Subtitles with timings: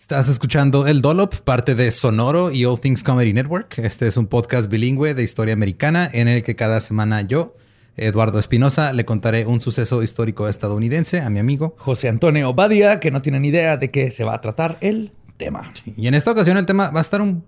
[0.00, 3.78] Estás escuchando El Dolop, parte de Sonoro y All Things Comedy Network.
[3.78, 7.54] Este es un podcast bilingüe de historia americana en el que cada semana yo,
[7.98, 13.10] Eduardo Espinosa, le contaré un suceso histórico estadounidense a mi amigo José Antonio Badia, que
[13.10, 15.70] no tiene ni idea de qué se va a tratar el tema.
[15.84, 17.44] Y en esta ocasión el tema va a estar un.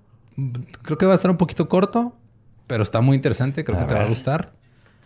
[0.83, 2.15] Creo que va a estar un poquito corto,
[2.67, 3.65] pero está muy interesante.
[3.65, 4.53] Creo A que te va a gustar.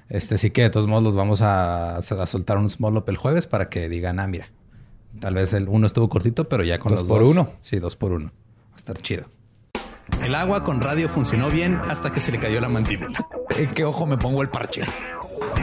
[0.09, 3.17] Este sí que de todos modos los vamos a, a soltar un small up el
[3.17, 4.49] jueves para que digan, ah, mira,
[5.21, 7.29] tal vez el uno estuvo cortito, pero ya con Dos los por dos.
[7.29, 7.51] uno.
[7.61, 8.27] Sí, dos por uno.
[8.71, 9.27] Va a estar chido.
[10.23, 13.19] El agua con radio funcionó bien hasta que se le cayó la mandíbula.
[13.57, 14.83] ¿En qué ojo me pongo el parche?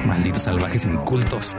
[0.05, 1.55] Malditos salvajes incultos.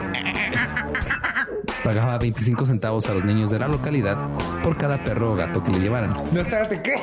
[1.83, 4.17] Pagaba 25 centavos a los niños de la localidad
[4.63, 6.13] por cada perro o gato que le llevaran.
[6.31, 6.93] No, espérate, ¿qué?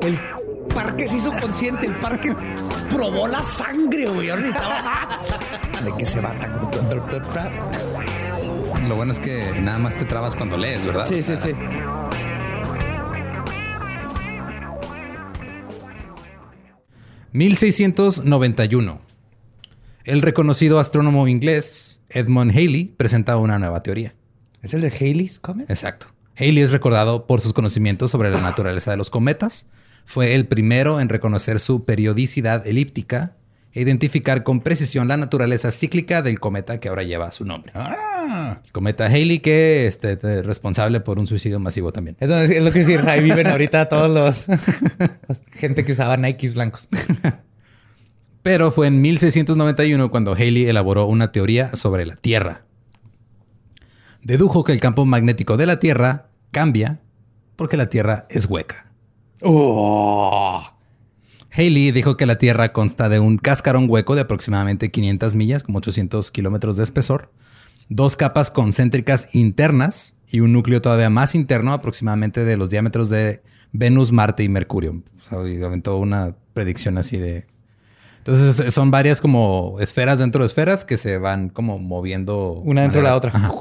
[0.00, 0.18] El
[0.74, 2.34] parque se hizo consciente, el parque
[2.90, 4.30] probó la sangre, güey.
[4.30, 5.20] Ahorita
[5.84, 6.34] ¿De qué se va?
[8.88, 11.08] Lo bueno es que nada más te trabas cuando lees, ¿verdad?
[11.08, 11.50] Sí, sí, sí.–
[17.32, 19.00] 1691.
[20.04, 24.14] El reconocido astrónomo inglés Edmund Halley presentaba una nueva teoría.
[24.62, 25.68] ¿Es el de Haley's Comet?
[25.68, 26.06] Exacto.
[26.36, 29.66] Halley es recordado por sus conocimientos sobre la naturaleza de los cometas.
[30.04, 33.34] Fue el primero en reconocer su periodicidad elíptica
[33.76, 37.72] e identificar con precisión la naturaleza cíclica del cometa que ahora lleva su nombre.
[37.74, 38.58] Ah.
[38.64, 42.16] El cometa Halley, que este, es responsable por un suicidio masivo también.
[42.18, 44.46] Eso es lo que sí reviven ahorita todos los
[45.52, 46.88] gente que usaba Nikes blancos.
[48.42, 52.62] Pero fue en 1691 cuando Halley elaboró una teoría sobre la Tierra.
[54.22, 57.00] Dedujo que el campo magnético de la Tierra cambia
[57.56, 58.90] porque la Tierra es hueca.
[59.42, 60.64] Oh.
[61.56, 65.78] Halley dijo que la Tierra consta de un cascarón hueco de aproximadamente 500 millas, como
[65.78, 67.32] 800 kilómetros de espesor,
[67.88, 73.42] dos capas concéntricas internas y un núcleo todavía más interno, aproximadamente de los diámetros de
[73.72, 75.02] Venus, Marte y Mercurio.
[75.20, 77.46] O sea, aventó una predicción así de...
[78.18, 82.52] Entonces son varias como esferas dentro de esferas que se van como moviendo.
[82.64, 83.30] Una dentro de la otra.
[83.32, 83.54] Ajá.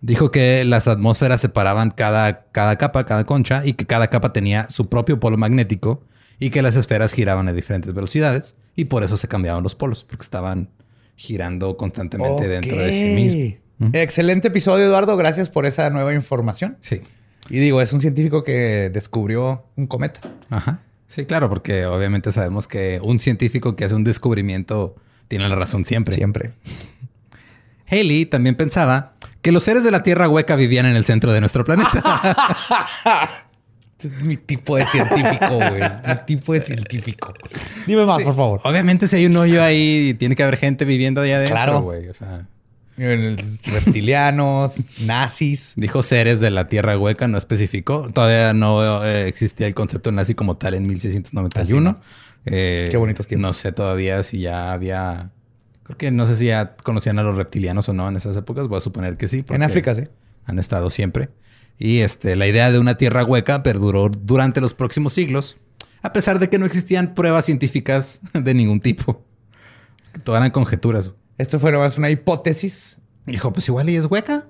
[0.00, 4.68] Dijo que las atmósferas separaban cada, cada capa, cada concha, y que cada capa tenía
[4.70, 6.02] su propio polo magnético
[6.40, 10.04] y que las esferas giraban a diferentes velocidades y por eso se cambiaban los polos,
[10.04, 10.70] porque estaban
[11.14, 13.92] girando constantemente dentro de sí mismo.
[13.92, 15.16] Excelente episodio, Eduardo.
[15.16, 16.76] Gracias por esa nueva información.
[16.80, 17.02] Sí.
[17.48, 20.20] Y digo, es un científico que descubrió un cometa.
[20.48, 20.80] Ajá.
[21.08, 24.96] Sí, claro, porque obviamente sabemos que un científico que hace un descubrimiento
[25.28, 26.14] tiene la razón siempre.
[26.14, 26.52] Siempre.
[27.90, 31.40] Haley también pensaba que los seres de la Tierra hueca vivían en el centro de
[31.40, 32.36] nuestro planeta.
[34.08, 35.80] es mi tipo de científico, güey.
[36.06, 37.32] Mi tipo de científico.
[37.86, 38.60] Dime más, por favor.
[38.64, 41.80] Obviamente, si hay un hoyo ahí, tiene que haber gente viviendo allá adentro, Claro.
[41.82, 42.08] güey.
[42.08, 42.46] O sea,
[43.64, 45.72] Reptilianos, nazis.
[45.76, 48.08] dijo seres de la Tierra hueca, no especificó.
[48.12, 52.00] Todavía no eh, existía el concepto nazi como tal en 1691.
[52.46, 53.48] Eh, Qué bonitos tiempos.
[53.48, 55.30] No sé todavía si ya había...
[55.84, 58.68] Creo que no sé si ya conocían a los reptilianos o no en esas épocas.
[58.68, 59.44] Voy a suponer que sí.
[59.48, 60.04] En África, sí.
[60.46, 61.28] han estado siempre.
[61.80, 65.56] Y este, la idea de una tierra hueca perduró durante los próximos siglos,
[66.02, 69.24] a pesar de que no existían pruebas científicas de ningún tipo.
[70.22, 71.12] Todas eran conjeturas.
[71.38, 72.98] Esto fue nomás una hipótesis.
[73.24, 74.48] Dijo, pues igual y es hueca.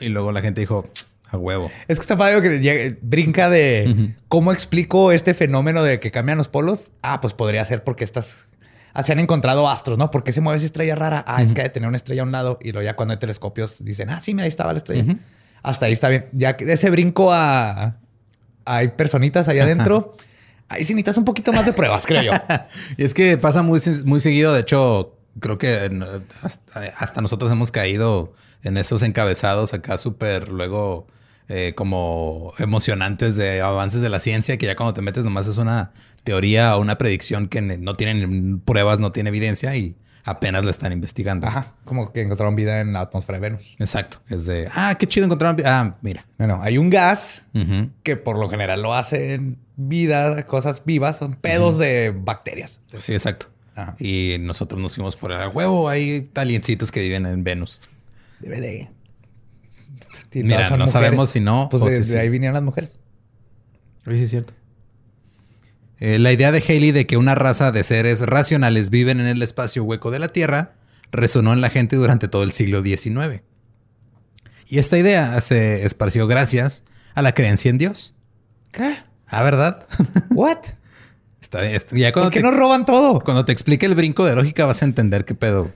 [0.00, 0.90] Y luego la gente dijo,
[1.28, 1.70] a huevo.
[1.86, 6.48] Es que está padre que brinca de cómo explico este fenómeno de que cambian los
[6.48, 6.90] polos.
[7.00, 8.48] Ah, pues podría ser porque estas
[8.92, 10.10] ah, se han encontrado astros, ¿no?
[10.10, 11.22] ¿Por qué se mueve esa estrella rara?
[11.28, 13.12] Ah, es que hay de tener una estrella a un lado y luego ya cuando
[13.12, 15.16] hay telescopios dicen, ah, sí, mira, ahí estaba la estrella.
[15.62, 16.26] Hasta ahí está bien.
[16.32, 17.96] Ya que ese brinco a,
[18.64, 20.14] hay personitas ahí adentro.
[20.68, 22.32] Ahí sí necesitas un poquito más de pruebas, creo yo.
[22.96, 24.52] Y es que pasa muy, muy seguido.
[24.52, 25.90] De hecho, creo que
[26.42, 31.06] hasta, hasta nosotros hemos caído en esos encabezados acá súper luego
[31.48, 35.56] eh, como emocionantes de avances de la ciencia, que ya cuando te metes nomás es
[35.56, 35.92] una
[36.22, 40.92] teoría o una predicción que no tienen pruebas, no tiene evidencia y apenas la están
[40.92, 41.46] investigando.
[41.46, 43.76] Ajá, como que encontraron vida en la atmósfera de Venus.
[43.78, 44.20] Exacto.
[44.28, 45.56] Es de, ah, qué chido encontraron.
[45.64, 46.26] Ah, mira.
[46.38, 47.90] No, no, hay un gas Ujú.
[48.02, 52.80] que por lo general lo hacen vida, cosas vivas, son pedos de bacterias.
[52.98, 53.46] Sí, exacto.
[53.74, 53.94] Ajá.
[53.98, 55.88] Y nosotros nos fuimos por el huevo.
[55.88, 57.80] Hay aliencitos que viven en Venus.
[58.40, 58.88] Debe de.
[60.32, 60.90] Mira, no mujeres.
[60.92, 62.16] sabemos si no Pues o de, si de sí.
[62.18, 63.00] ahí vinieron las mujeres.
[64.06, 64.52] Sí, sí, es cierto.
[66.00, 69.42] Eh, la idea de Haley de que una raza de seres racionales viven en el
[69.42, 70.72] espacio hueco de la Tierra
[71.12, 73.42] resonó en la gente durante todo el siglo XIX.
[74.68, 78.14] Y esta idea se esparció gracias a la creencia en Dios.
[78.72, 78.96] ¿Qué?
[79.26, 79.86] Ah, ¿verdad?
[80.30, 80.58] ¿What?
[81.40, 83.18] Está, es- ya cuando ¿Por qué te, nos roban todo?
[83.20, 85.72] cuando te explique el brinco de lógica vas a entender qué pedo.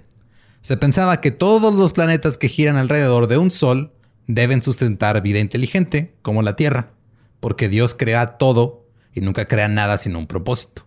[0.61, 3.93] Se pensaba que todos los planetas que giran alrededor de un sol
[4.27, 6.93] deben sustentar vida inteligente, como la Tierra,
[7.41, 8.84] porque Dios crea todo
[9.15, 10.87] y nunca crea nada sin un propósito.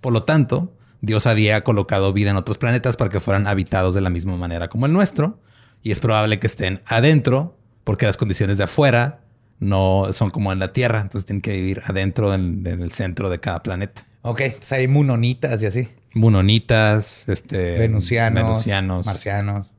[0.00, 4.00] Por lo tanto, Dios había colocado vida en otros planetas para que fueran habitados de
[4.00, 5.40] la misma manera como el nuestro,
[5.82, 9.20] y es probable que estén adentro, porque las condiciones de afuera
[9.58, 13.30] no son como en la Tierra, entonces tienen que vivir adentro en, en el centro
[13.30, 14.06] de cada planeta.
[14.22, 15.88] Ok, entonces hay munonitas y así.
[16.14, 19.06] Munonitas, este, Venusianos, venusianos.
[19.06, 19.70] marcianos.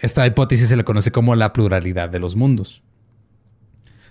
[0.00, 2.82] Esta hipótesis se le conoce como la pluralidad de los mundos.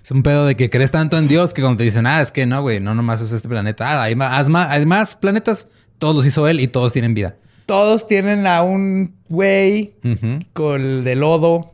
[0.08, 2.32] Es un pedo de que crees tanto en Dios que cuando te dicen, ah, es
[2.32, 3.92] que no, güey, no nomás es este planeta.
[3.92, 5.68] Ah, hay más, hay más planetas,
[5.98, 7.36] todos los hizo él y todos tienen vida.
[7.66, 9.96] Todos tienen a un güey
[10.54, 11.74] con el de lodo,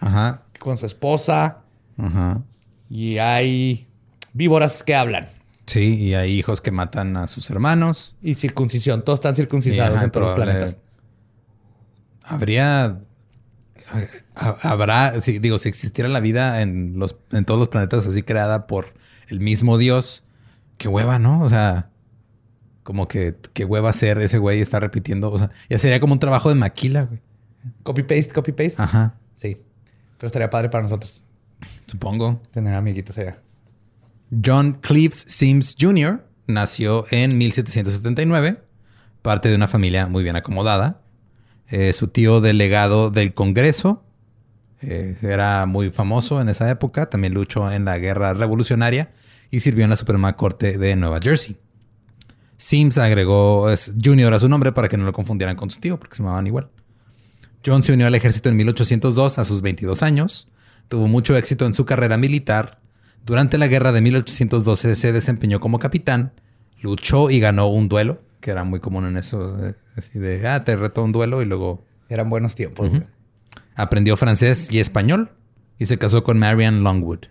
[0.00, 1.58] Ajá, con su esposa,
[1.98, 2.40] ajá.
[2.88, 3.86] y hay
[4.32, 5.28] víboras que hablan.
[5.66, 8.16] Sí, y hay hijos que matan a sus hermanos.
[8.22, 9.04] Y circuncisión.
[9.04, 10.78] Todos están circuncisados en todos los planetas.
[12.22, 12.98] Habría.
[14.34, 18.66] Ha- Habrá, digo, si existiera la vida en, los, en todos los planetas así creada
[18.66, 18.94] por
[19.28, 20.24] el mismo Dios,
[20.78, 21.40] qué hueva, ¿no?
[21.42, 21.90] O sea,
[22.82, 25.30] como que qué hueva ser ese güey y está repitiendo.
[25.30, 27.20] O sea, ya sería como un trabajo de maquila, güey.
[27.82, 28.82] Copy-paste, copy-paste.
[28.82, 29.56] Ajá, Sí.
[30.18, 31.22] Pero estaría padre para nosotros
[31.86, 32.40] supongo.
[32.50, 33.38] tener amiguitos allá.
[34.44, 36.24] John Cleves Sims Jr.
[36.46, 38.62] nació en 1779,
[39.22, 41.00] parte de una familia muy bien acomodada.
[41.76, 44.04] Eh, su tío delegado del Congreso
[44.80, 49.10] eh, era muy famoso en esa época, también luchó en la guerra revolucionaria
[49.50, 51.56] y sirvió en la Suprema Corte de Nueva Jersey.
[52.58, 53.66] Sims agregó
[54.04, 54.34] Jr.
[54.34, 56.70] a su nombre para que no lo confundieran con su tío, porque se llamaban igual.
[57.66, 60.46] John se unió al ejército en 1802 a sus 22 años.
[60.86, 62.78] Tuvo mucho éxito en su carrera militar.
[63.24, 66.34] Durante la guerra de 1812 se desempeñó como capitán,
[66.80, 70.64] luchó y ganó un duelo, que era muy común en eso, eh, así de, ah,
[70.64, 72.90] te retó un duelo y luego Eran buenos tiempos.
[73.74, 75.32] aprendió francés y español
[75.78, 77.26] y se casó con Marianne Longwood.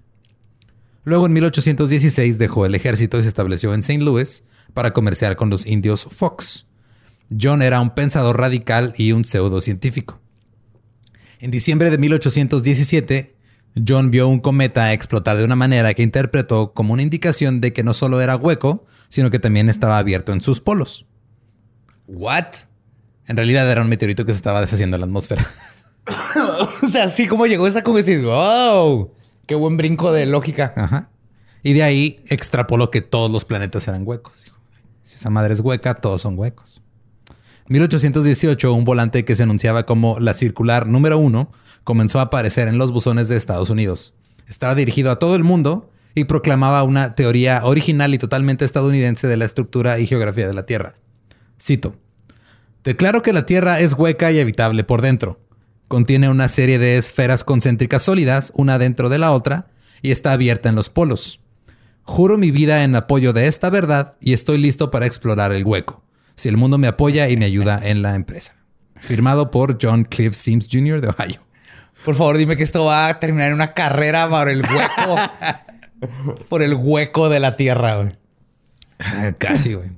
[1.06, 4.04] Luego en 1816 dejó el ejército y se estableció en St.
[4.04, 4.44] Louis
[4.74, 6.66] para comerciar con los indios Fox.
[7.40, 10.20] John era un pensador radical y un pseudocientífico.
[11.40, 13.36] En diciembre de 1817,
[13.88, 17.84] John vio un cometa explotar de una manera que interpretó como una indicación de que
[17.84, 21.06] no solo era hueco, sino que también estaba abierto en sus polos.
[22.14, 22.46] ¿What?
[23.28, 25.48] En realidad era un meteorito que se estaba deshaciendo en la atmósfera.
[26.84, 29.12] o sea, sí, como llegó esa como decir, wow,
[29.46, 30.74] qué buen brinco de lógica.
[30.76, 31.10] Ajá.
[31.64, 34.52] Y de ahí extrapoló que todos los planetas eran huecos.
[35.04, 36.82] Si esa madre es hueca, todos son huecos.
[37.70, 41.50] 1818, un volante que se anunciaba como la circular número uno
[41.86, 44.14] comenzó a aparecer en los buzones de Estados Unidos.
[44.48, 49.38] Estaba dirigido a todo el mundo y proclamaba una teoría original y totalmente estadounidense de
[49.38, 50.96] la estructura y geografía de la Tierra.
[51.60, 51.96] Cito.
[52.84, 55.40] Declaro que la Tierra es hueca y habitable por dentro.
[55.88, 59.68] Contiene una serie de esferas concéntricas sólidas, una dentro de la otra,
[60.02, 61.40] y está abierta en los polos.
[62.04, 66.04] Juro mi vida en apoyo de esta verdad y estoy listo para explorar el hueco,
[66.36, 68.54] si el mundo me apoya y me ayuda en la empresa.
[69.00, 71.00] Firmado por John Cliff Sims Jr.
[71.00, 71.42] de Ohio.
[72.04, 75.16] Por favor, dime que esto va a terminar en una carrera por el hueco.
[76.50, 78.12] por el hueco de la tierra, güey.
[79.38, 79.92] Casi, güey.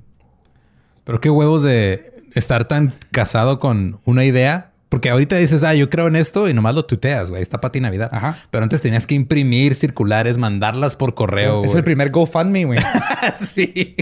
[1.02, 4.72] Pero qué huevos de estar tan casado con una idea.
[4.88, 7.42] Porque ahorita dices, ah, yo creo en esto y nomás lo tuteas, güey.
[7.42, 8.08] Está para ti Navidad.
[8.12, 8.38] Ajá.
[8.52, 11.64] Pero antes tenías que imprimir circulares, mandarlas por correo.
[11.64, 11.78] Es güey.
[11.78, 12.78] el primer GoFundMe, güey.
[13.34, 13.96] sí.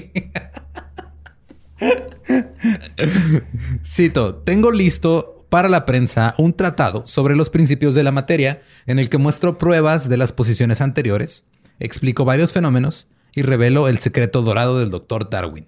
[3.82, 8.98] Cito, tengo listo para la prensa un tratado sobre los principios de la materia en
[8.98, 11.44] el que muestro pruebas de las posiciones anteriores,
[11.78, 15.66] explico varios fenómenos y revelo el secreto dorado del doctor Darwin.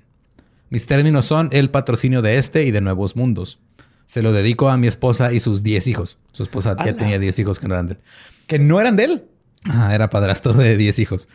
[0.69, 3.61] Mis términos son el patrocinio de este y de nuevos mundos.
[4.05, 6.19] Se lo dedico a mi esposa y sus 10 hijos.
[6.33, 8.01] Su esposa ya tenía 10 hijos que no eran de él.
[8.47, 9.25] que no eran de él.
[9.65, 11.29] Ah, era padrastro de 10 hijos.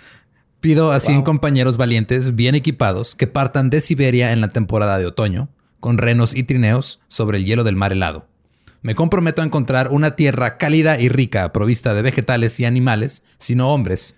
[0.61, 5.05] Pido a 100 compañeros valientes bien equipados que partan de Siberia en la temporada de
[5.05, 8.27] otoño, con renos y trineos sobre el hielo del mar helado.
[8.83, 13.73] Me comprometo a encontrar una tierra cálida y rica, provista de vegetales y animales, sino
[13.73, 14.15] hombres,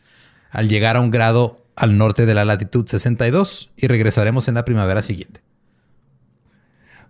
[0.51, 4.65] al llegar a un grado al norte de la latitud 62 y regresaremos en la
[4.65, 5.41] primavera siguiente.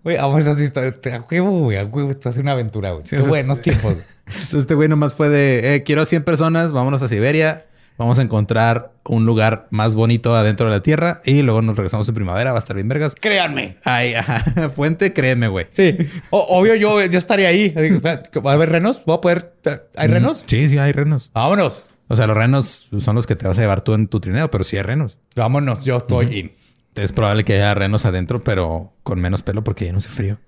[0.03, 0.95] Güey, amo esas historias.
[1.13, 1.77] A huevo, güey.
[1.77, 2.11] A huevo.
[2.11, 3.03] Esto hace una aventura, güey.
[3.05, 3.95] Qué es- buenos tiempos.
[4.25, 7.65] Entonces este güey nomás fue de, eh, quiero a 100 personas, vámonos a Siberia,
[7.97, 12.07] vamos a encontrar un lugar más bonito adentro de la tierra y luego nos regresamos
[12.07, 13.15] en primavera, va a estar bien vergas.
[13.19, 13.75] Créanme.
[13.83, 15.67] Ay, ajá, fuente, créeme, güey.
[15.71, 15.97] Sí.
[16.31, 17.69] O- obvio, yo, yo estaría ahí.
[18.03, 19.01] ¿Va a haber renos?
[19.05, 19.53] ¿Voy a poder?
[19.95, 20.41] ¿Hay renos?
[20.41, 21.31] Mm, Sí, sí, hay renos.
[21.33, 21.89] Vámonos.
[22.13, 24.49] O sea, los renos son los que te vas a llevar tú en tu trineo,
[24.51, 25.17] pero sí hay renos.
[25.35, 25.83] Vámonos.
[25.83, 26.51] Yo estoy in.
[26.95, 30.39] Es probable que haya renos adentro, pero con menos pelo porque ya no hace frío.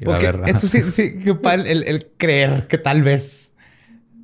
[0.00, 3.52] Y va a haber- eso sí, sí, el, el- creer que tal vez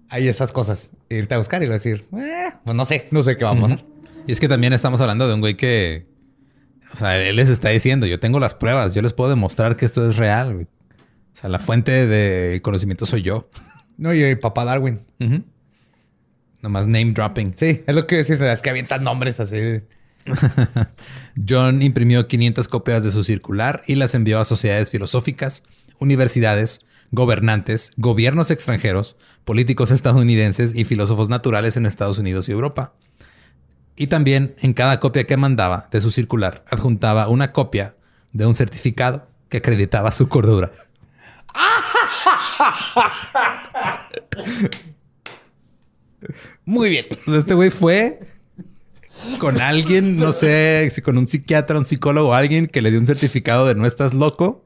[0.08, 0.90] hay esas cosas.
[1.10, 3.84] Irte a buscar y decir, eh, pues no sé, no sé qué va a pasar.
[4.26, 6.06] Y es que también estamos hablando de un güey que...
[6.94, 9.84] O sea, él les está diciendo, yo tengo las pruebas, yo les puedo demostrar que
[9.86, 10.54] esto es real.
[10.54, 10.66] güey.
[10.66, 13.48] O sea, la fuente del conocimiento soy yo.
[13.96, 15.00] No, y el papá Darwin.
[16.62, 17.54] Nomás name dropping.
[17.56, 19.82] Sí, es lo que decís, es que avientan nombres así.
[21.48, 25.62] John imprimió 500 copias de su circular y las envió a sociedades filosóficas,
[25.98, 26.80] universidades,
[27.12, 32.94] gobernantes, gobiernos extranjeros, políticos estadounidenses y filósofos naturales en Estados Unidos y Europa.
[33.96, 37.94] Y también en cada copia que mandaba de su circular adjuntaba una copia
[38.32, 40.72] de un certificado que acreditaba su cordura.
[46.64, 47.04] Muy bien.
[47.10, 48.18] Entonces este güey fue
[49.38, 53.06] con alguien, no sé, si con un psiquiatra, un psicólogo, alguien que le dio un
[53.06, 54.64] certificado de no estás loco.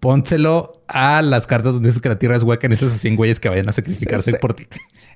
[0.00, 2.68] Pónselo a las cartas donde dice que la tierra es hueca.
[2.68, 4.36] Necesitas a 100 güeyes que vayan a sacrificarse Sí.
[4.40, 4.66] por ti.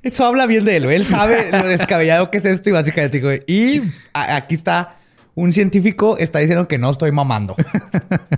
[0.02, 0.84] Eso habla bien de él.
[0.86, 3.42] Él sabe lo descabellado que es esto y básicamente.
[3.46, 3.82] Y
[4.14, 4.96] aquí está
[5.34, 7.54] un científico está diciendo que no estoy mamando.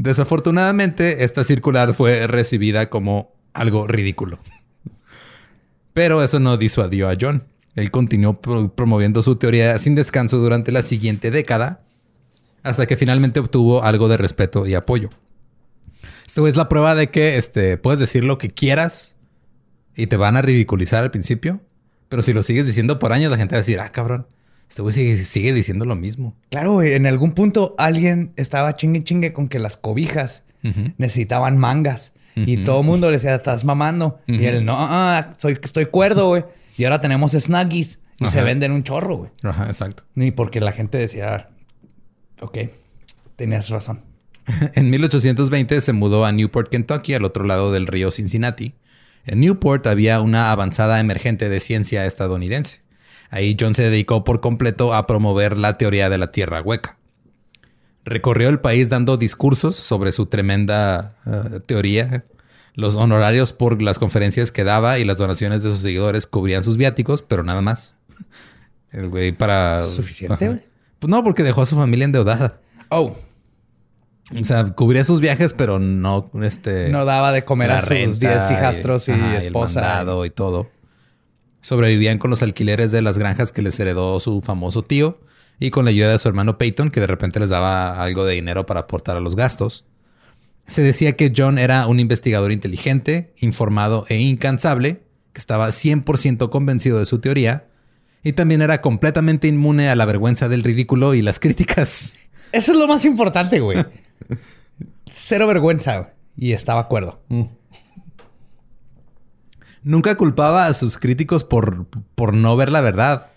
[0.00, 4.38] Desafortunadamente, esta circular fue recibida como algo ridículo.
[5.92, 7.42] Pero eso no disuadió a John.
[7.74, 11.80] Él continuó pro- promoviendo su teoría sin descanso durante la siguiente década,
[12.62, 15.10] hasta que finalmente obtuvo algo de respeto y apoyo.
[16.24, 19.16] Esto es la prueba de que este, puedes decir lo que quieras
[19.96, 21.60] y te van a ridiculizar al principio,
[22.08, 24.28] pero si lo sigues diciendo por años, la gente va a decir, ah, cabrón,
[24.68, 26.36] este güey sigue, sigue diciendo lo mismo.
[26.50, 26.92] Claro, güey.
[26.92, 30.42] En algún punto alguien estaba chingue chingue con que las cobijas
[30.98, 32.12] necesitaban mangas.
[32.36, 34.20] Y todo el mundo le decía, estás mamando.
[34.28, 36.44] Y él, no, ah, soy, estoy cuerdo, güey.
[36.76, 37.98] Y ahora tenemos snuggies.
[38.20, 39.30] Y se venden un chorro, güey.
[39.42, 40.04] Ajá, exacto.
[40.14, 41.50] Y porque la gente decía,
[42.40, 42.58] ok,
[43.36, 44.04] tenías razón.
[44.74, 48.74] En 1820 se mudó a Newport, Kentucky, al otro lado del río Cincinnati.
[49.26, 52.80] En Newport había una avanzada emergente de ciencia estadounidense.
[53.30, 56.96] Ahí John se dedicó por completo a promover la teoría de la tierra hueca.
[58.04, 62.24] Recorrió el país dando discursos sobre su tremenda eh, teoría.
[62.74, 66.76] Los honorarios por las conferencias que daba y las donaciones de sus seguidores cubrían sus
[66.78, 67.94] viáticos, pero nada más.
[68.92, 69.84] El güey para...
[69.84, 70.58] ¿Suficiente, Ajá.
[70.98, 72.60] Pues no, porque dejó a su familia endeudada.
[72.88, 73.14] Oh,
[74.38, 78.18] O sea, cubría sus viajes, pero no este no daba de comer a sus renta
[78.38, 79.80] 10 hijastros y, ajá, el esposa.
[79.80, 80.70] mandado y todo.
[81.68, 85.20] Sobrevivían con los alquileres de las granjas que les heredó su famoso tío
[85.60, 88.36] y con la ayuda de su hermano Peyton, que de repente les daba algo de
[88.36, 89.84] dinero para aportar a los gastos.
[90.66, 95.02] Se decía que John era un investigador inteligente, informado e incansable,
[95.34, 97.66] que estaba 100% convencido de su teoría
[98.22, 102.16] y también era completamente inmune a la vergüenza del ridículo y las críticas.
[102.50, 103.84] Eso es lo más importante, güey.
[105.06, 106.14] Cero vergüenza.
[106.34, 107.20] Y estaba acuerdo.
[107.28, 107.57] Mm.
[109.82, 113.30] Nunca culpaba a sus críticos por, por no ver la verdad.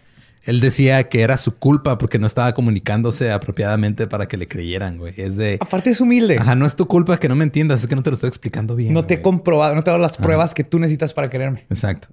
[0.44, 4.98] Él decía que era su culpa porque no estaba comunicándose apropiadamente para que le creyeran,
[4.98, 5.14] güey.
[5.18, 5.58] Es de...
[5.60, 6.38] Aparte es humilde.
[6.40, 8.30] Ajá, no es tu culpa que no me entiendas, es que no te lo estoy
[8.30, 8.94] explicando bien.
[8.94, 11.66] No te he comprobado, no te he dado las pruebas que tú necesitas para quererme.
[11.70, 12.08] Exacto.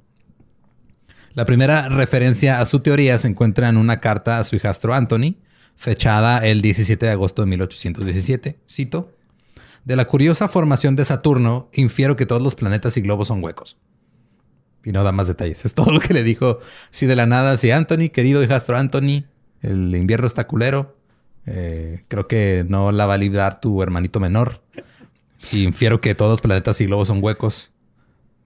[1.32, 5.37] La primera referencia a su teoría se encuentra en una carta a su hijastro Anthony,
[5.76, 8.58] fechada el 17 de agosto de 1817.
[8.68, 9.14] Cito.
[9.85, 13.78] De la curiosa formación de Saturno, infiero que todos los planetas y globos son huecos.
[14.85, 15.64] Y no da más detalles.
[15.64, 16.61] Es todo lo que le dijo.
[16.90, 19.25] Si de la nada, si Anthony, querido hijastro Anthony,
[19.62, 20.97] el invierno está culero.
[21.47, 24.62] Eh, creo que no la va a librar tu hermanito menor.
[25.52, 27.73] Y infiero que todos los planetas y globos son huecos.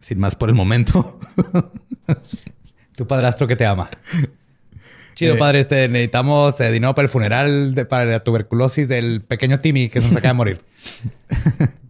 [0.00, 1.18] Sin más por el momento.
[2.96, 3.88] tu padrastro que te ama.
[5.14, 5.60] Chido, Eh, padre.
[5.60, 10.00] Este, necesitamos eh, dinero para el funeral, de- para la tuberculosis del pequeño Timmy que
[10.00, 10.60] se nos acaba de morir.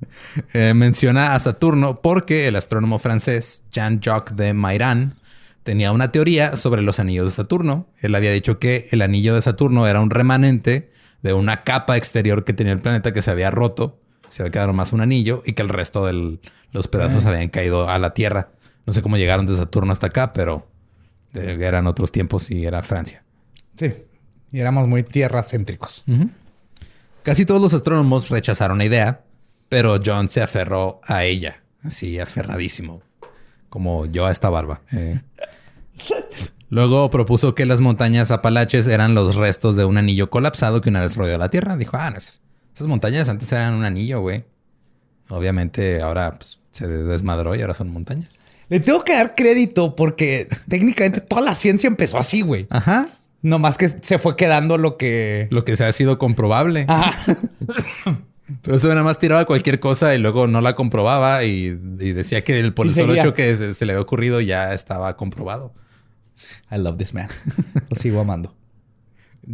[0.53, 5.15] Eh, menciona a Saturno porque el astrónomo francés Jean-Jacques de Mairan
[5.63, 7.87] tenía una teoría sobre los anillos de Saturno.
[8.01, 10.91] Él había dicho que el anillo de Saturno era un remanente
[11.23, 14.73] de una capa exterior que tenía el planeta que se había roto, se había quedado
[14.73, 16.39] más un anillo y que el resto de
[16.73, 18.51] los pedazos habían caído a la Tierra.
[18.87, 20.67] No sé cómo llegaron de Saturno hasta acá, pero
[21.35, 23.25] eh, eran otros tiempos y era Francia.
[23.75, 23.93] Sí.
[24.53, 26.05] Y éramos muy tierra céntricos.
[27.23, 29.23] Casi todos los astrónomos rechazaron la idea,
[29.73, 33.01] pero John se aferró a ella, así aferradísimo,
[33.71, 34.83] como yo a esta barba.
[34.93, 35.23] eh.
[36.69, 41.01] Luego propuso que las montañas Apalaches eran los restos de un anillo colapsado que una
[41.01, 41.79] vez rodeó la Tierra.
[41.79, 42.43] Dijo, ah, esas,
[42.75, 44.45] esas montañas antes eran un anillo, güey.
[45.31, 48.29] Obviamente ahora pues, se desmadró y ahora son montañas.
[48.69, 52.67] Le tengo que dar crédito porque técnicamente toda la ciencia empezó así, güey.
[52.69, 53.09] Ajá.
[53.41, 55.49] No más que se fue quedando lo que...
[55.51, 56.85] Lo que se ha sido comprobable.
[56.89, 57.19] Ajá.
[58.61, 61.67] Pero esto nada más tiraba cualquier cosa y luego no la comprobaba y,
[62.01, 64.75] y decía que el, por el solo hecho que se, se le había ocurrido ya
[64.75, 65.73] estaba comprobado.
[66.71, 67.29] I love this man.
[67.91, 68.55] Lo sigo amando.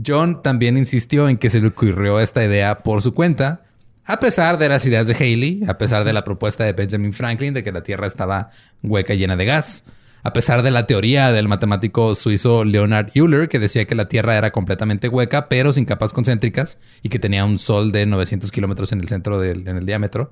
[0.06, 3.62] John también insistió en que se le ocurrió esta idea por su cuenta,
[4.04, 7.54] a pesar de las ideas de Haley, a pesar de la propuesta de Benjamin Franklin
[7.54, 8.50] de que la Tierra estaba
[8.82, 9.84] hueca y llena de gas,
[10.28, 14.36] a pesar de la teoría del matemático suizo Leonard Euler que decía que la Tierra
[14.36, 18.92] era completamente hueca pero sin capas concéntricas y que tenía un sol de 900 kilómetros
[18.92, 20.30] en el centro del en el diámetro,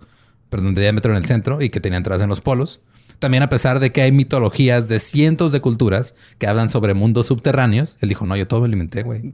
[0.51, 2.83] perdón, de diámetro en el centro y que tenía entradas en los polos.
[3.19, 7.29] También a pesar de que hay mitologías de cientos de culturas que hablan sobre mundos
[7.29, 9.33] subterráneos, él dijo, no, yo todo me lo inventé, güey.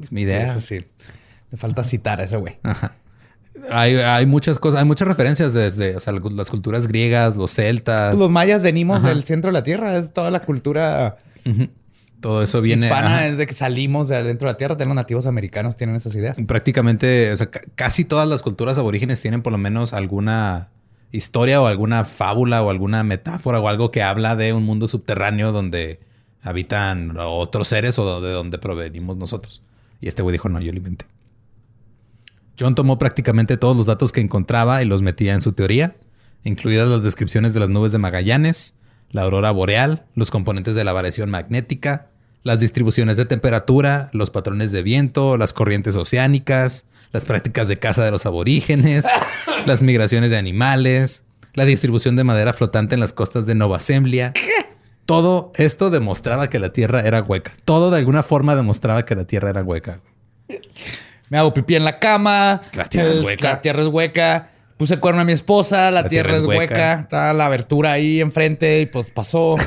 [0.00, 0.60] Es mi idea.
[0.60, 0.84] Sí.
[1.50, 2.58] Me falta citar a ese güey.
[3.70, 8.14] Hay, hay muchas cosas, hay muchas referencias desde, o sea, las culturas griegas, los celtas,
[8.16, 9.08] Los mayas venimos Ajá.
[9.08, 9.96] del centro de la Tierra.
[9.98, 11.16] Es toda la cultura
[12.20, 13.22] todo eso viene hispana.
[13.22, 16.38] Desde que salimos de adentro de la Tierra, los nativos americanos tienen esas ideas.
[16.46, 20.70] prácticamente, o sea, ca- casi todas las culturas aborígenes tienen por lo menos alguna
[21.12, 25.52] historia o alguna fábula o alguna metáfora o algo que habla de un mundo subterráneo
[25.52, 26.00] donde
[26.42, 29.62] habitan otros seres o de donde provenimos nosotros.
[30.00, 31.06] Y este güey dijo, no, yo lo inventé.
[32.58, 35.94] John tomó prácticamente todos los datos que encontraba y los metía en su teoría,
[36.44, 38.74] incluidas las descripciones de las nubes de Magallanes,
[39.10, 42.08] la aurora boreal, los componentes de la variación magnética,
[42.42, 48.04] las distribuciones de temperatura, los patrones de viento, las corrientes oceánicas, las prácticas de caza
[48.04, 49.06] de los aborígenes,
[49.66, 54.32] las migraciones de animales, la distribución de madera flotante en las costas de Nova Zembla.
[55.06, 57.52] Todo esto demostraba que la Tierra era hueca.
[57.64, 60.00] Todo de alguna forma demostraba que la Tierra era hueca.
[61.30, 62.60] Me hago pipí en la cama.
[62.74, 63.48] La tierra es El- hueca.
[63.50, 64.50] La tierra es hueca.
[64.76, 65.90] Puse cuerno a mi esposa.
[65.90, 67.00] La, tierra, es hueca.
[67.00, 69.56] Está la abertura ahí enfrente y pues pasó.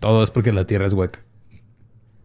[0.00, 1.20] Todo es porque la Tierra es hueca.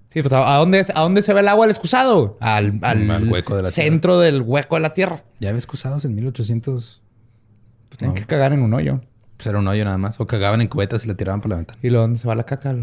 [0.10, 2.38] Sí, pues ¿a dónde, a dónde se ve el agua del excusado?
[2.42, 5.24] Al, al Al hueco de la centro del hueco de la tierra.
[5.40, 7.02] Ya había excusados en 1800.
[7.88, 8.20] Pues tienen No.
[8.22, 9.02] que cagar en un hoyo.
[9.38, 10.20] Pues era un hoyo nada más.
[10.20, 11.80] O cagaban en cubetas y la tiraban por la ventana.
[11.82, 12.76] ¿Y luego dónde se va la caca?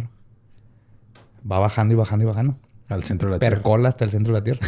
[1.50, 2.56] Va bajando y bajando y bajando.
[2.88, 3.56] Al centro de la Tierra.
[3.56, 4.66] Percola hasta el centro de la tierra.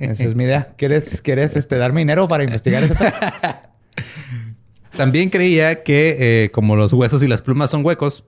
[0.00, 0.74] Esa es mi idea.
[0.76, 2.94] ¿Quieres, quieres este, darme dinero para investigar ese?
[4.96, 8.24] También creía que eh, como los huesos y las plumas son huecos,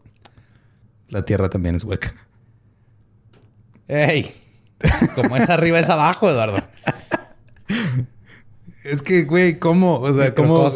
[1.08, 2.14] la Tierra también es hueca.
[3.88, 4.30] ¡Ey!
[5.14, 6.58] Como es arriba es abajo, Eduardo.
[8.84, 9.96] Es que, güey, ¿cómo?
[9.98, 10.68] O sea, ¿cómo?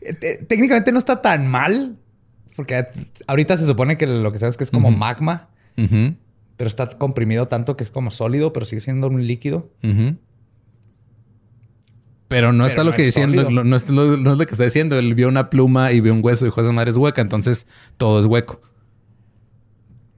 [0.00, 1.96] Eh, te- Técnicamente no está tan mal
[2.54, 2.86] Porque
[3.26, 6.14] ahorita se supone que lo que sabes que es como magma, Ujú,
[6.56, 9.68] pero está comprimido tanto que es como sólido, pero sigue siendo un líquido.
[12.28, 14.46] Pero no Pero está lo que es diciendo, lo- no, es lo, no es lo
[14.46, 14.98] que está diciendo.
[14.98, 17.66] Él vio una pluma y vio un hueso y dijo, esa madre es hueca, entonces
[17.96, 18.60] todo es hueco.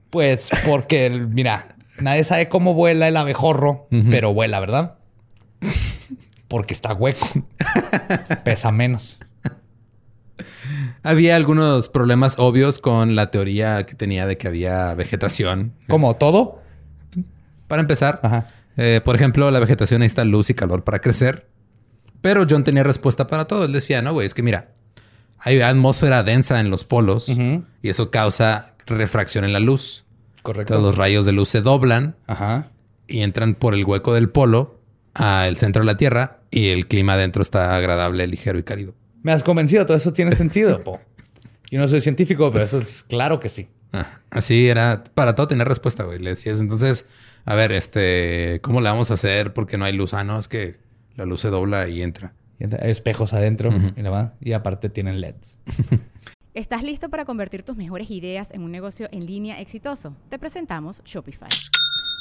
[0.09, 4.95] Pues porque, mira, nadie sabe cómo vuela el abejorro, pero vuela, ¿verdad?
[6.47, 7.27] Porque está hueco.
[8.43, 9.19] Pesa menos.
[11.03, 15.73] Había algunos problemas obvios con la teoría que tenía de que había vegetación.
[15.87, 16.61] Como todo.
[17.67, 18.47] Para empezar, Ajá.
[18.77, 21.47] eh, por ejemplo, la vegetación necesita luz y calor para crecer.
[22.21, 23.65] Pero John tenía respuesta para todo.
[23.65, 24.71] Él decía, no, güey, es que mira,
[25.39, 30.05] hay atmósfera densa en los polos y eso causa refracción en la luz.
[30.41, 30.73] Correcto.
[30.73, 32.67] Entonces los rayos de luz se doblan Ajá.
[33.07, 34.79] y entran por el hueco del polo
[35.13, 38.95] al centro de la Tierra y el clima adentro está agradable, ligero y cálido.
[39.23, 40.79] Me has convencido, todo eso tiene sentido.
[40.83, 40.99] po.
[41.71, 43.69] Yo no soy científico, pero eso es claro que sí.
[43.93, 46.19] Ah, así era, para todo tener respuesta, güey.
[46.19, 47.05] Le decías, entonces,
[47.45, 49.53] a ver, este, ¿cómo le vamos a hacer?
[49.53, 50.13] Porque no hay luz.
[50.13, 50.77] Ah, no, es que
[51.15, 52.33] la luz se dobla y entra.
[52.59, 55.57] Y entra- hay espejos adentro y, la y aparte tienen LEDs.
[56.53, 60.15] ¿Estás listo para convertir tus mejores ideas en un negocio en línea exitoso?
[60.29, 61.49] Te presentamos Shopify.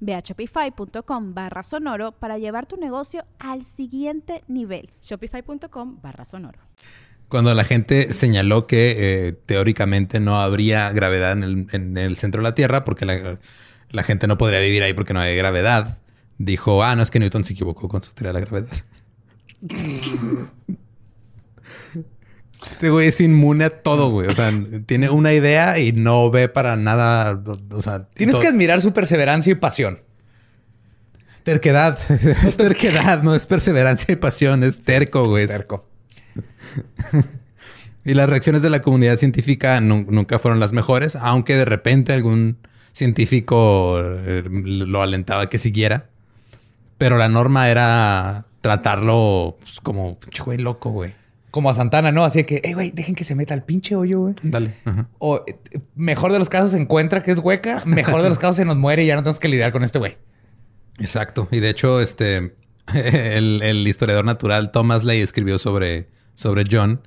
[0.00, 4.90] Ve a shopify.com barra sonoro para llevar tu negocio al siguiente nivel.
[5.02, 6.58] Shopify.com barra sonoro.
[7.28, 12.40] Cuando la gente señaló que eh, teóricamente no habría gravedad en el, en el centro
[12.40, 13.40] de la Tierra porque la,
[13.90, 15.98] la gente no podría vivir ahí porque no hay gravedad,
[16.38, 18.76] dijo, ah, no es que Newton se equivocó con su teoría de la gravedad.
[22.70, 24.28] Este güey es inmune a todo, güey.
[24.28, 24.52] O sea,
[24.86, 27.40] tiene una idea y no ve para nada.
[27.70, 29.98] O sea, Tienes que admirar su perseverancia y pasión.
[31.42, 31.98] Terquedad.
[32.46, 34.64] es terquedad, no es perseverancia y pasión.
[34.64, 35.44] Es terco, güey.
[35.44, 35.86] Es- Terco.
[38.04, 42.12] Y las reacciones de la comunidad científica nu- nunca fueron las mejores, aunque de repente
[42.12, 42.56] algún
[42.92, 46.08] científico eh, lo alentaba a que siguiera.
[46.98, 51.14] Pero la norma era tratarlo pues, como pinche güey loco, güey.
[51.56, 52.22] Como a Santana, ¿no?
[52.22, 54.34] Así que, hey, güey, dejen que se meta al pinche hoyo, güey.
[54.42, 54.74] Dale.
[54.84, 55.08] Ajá.
[55.16, 55.56] O eh,
[55.94, 58.76] mejor de los casos se encuentra que es hueca, mejor de los casos se nos
[58.76, 60.18] muere y ya no tenemos que lidiar con este güey.
[60.98, 61.48] Exacto.
[61.50, 62.54] Y de hecho, este
[62.94, 67.00] el, el historiador natural Thomas Lay escribió sobre, sobre John.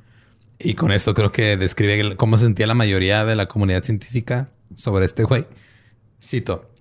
[0.57, 5.05] Y con esto creo que describe cómo sentía la mayoría de la comunidad científica sobre
[5.05, 5.45] este güey.
[6.19, 6.71] Cito.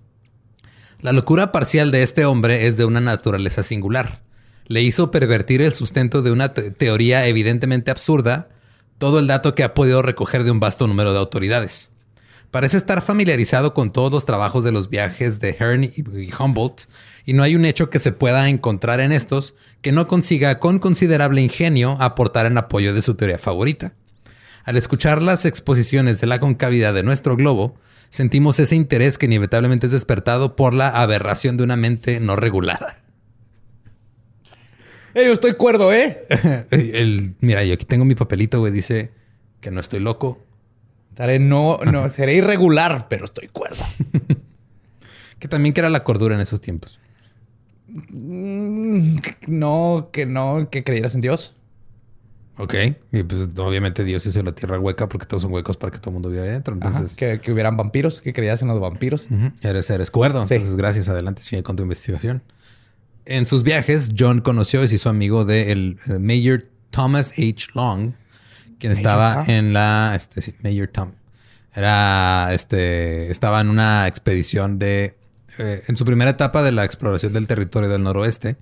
[1.01, 4.23] La locura parcial de este hombre es de una naturaleza singular.
[4.69, 8.47] Le hizo pervertir el sustento de una te- teoría evidentemente absurda
[8.99, 11.89] todo el dato que ha podido recoger de un vasto número de autoridades.
[12.51, 16.03] Parece estar familiarizado con todos los trabajos de los viajes de Hearn y
[16.37, 16.83] Humboldt,
[17.25, 20.79] y no hay un hecho que se pueda encontrar en estos que no consiga con
[20.79, 23.93] considerable ingenio aportar en apoyo de su teoría favorita.
[24.65, 27.75] Al escuchar las exposiciones de la concavidad de nuestro globo,
[28.11, 32.97] sentimos ese interés que inevitablemente es despertado por la aberración de una mente no regulada.
[35.13, 36.17] Hey, yo estoy cuerdo, ¿eh?
[36.71, 39.11] El- mira, yo aquí tengo mi papelito, güey, dice
[39.61, 40.39] que no estoy loco,
[41.09, 43.83] Estaré no, no, seré irregular, pero estoy cuerdo.
[45.39, 46.99] que también que era la cordura en esos tiempos.
[47.87, 49.17] Mm,
[49.47, 51.55] No, que no, que creyeras en Dios.
[52.57, 52.73] Ok.
[53.11, 56.11] Y pues obviamente Dios hizo la tierra hueca porque todos son huecos para que todo
[56.11, 56.75] el mundo viva adentro.
[56.79, 59.27] Ajá, Entonces, que, que hubieran vampiros, que creías en los vampiros.
[59.31, 60.45] ujú, eres, eres cuerdo.
[60.45, 60.55] Sí.
[60.55, 61.07] Entonces, gracias.
[61.09, 62.43] Adelante, sigue con tu investigación.
[63.29, 67.67] En sus viajes, John conoció y se hizo amigo del de el Mayor Thomas H.
[67.75, 68.13] Long,
[68.79, 69.49] quien estaba Tom?
[69.49, 70.13] en la...
[70.15, 71.11] Este, sí, Mayor Tom.
[71.75, 72.49] Era...
[72.53, 73.29] Este...
[73.29, 75.15] Estaba en una expedición de...
[75.59, 78.57] eh, en su primera etapa de la exploración del territorio del noroeste,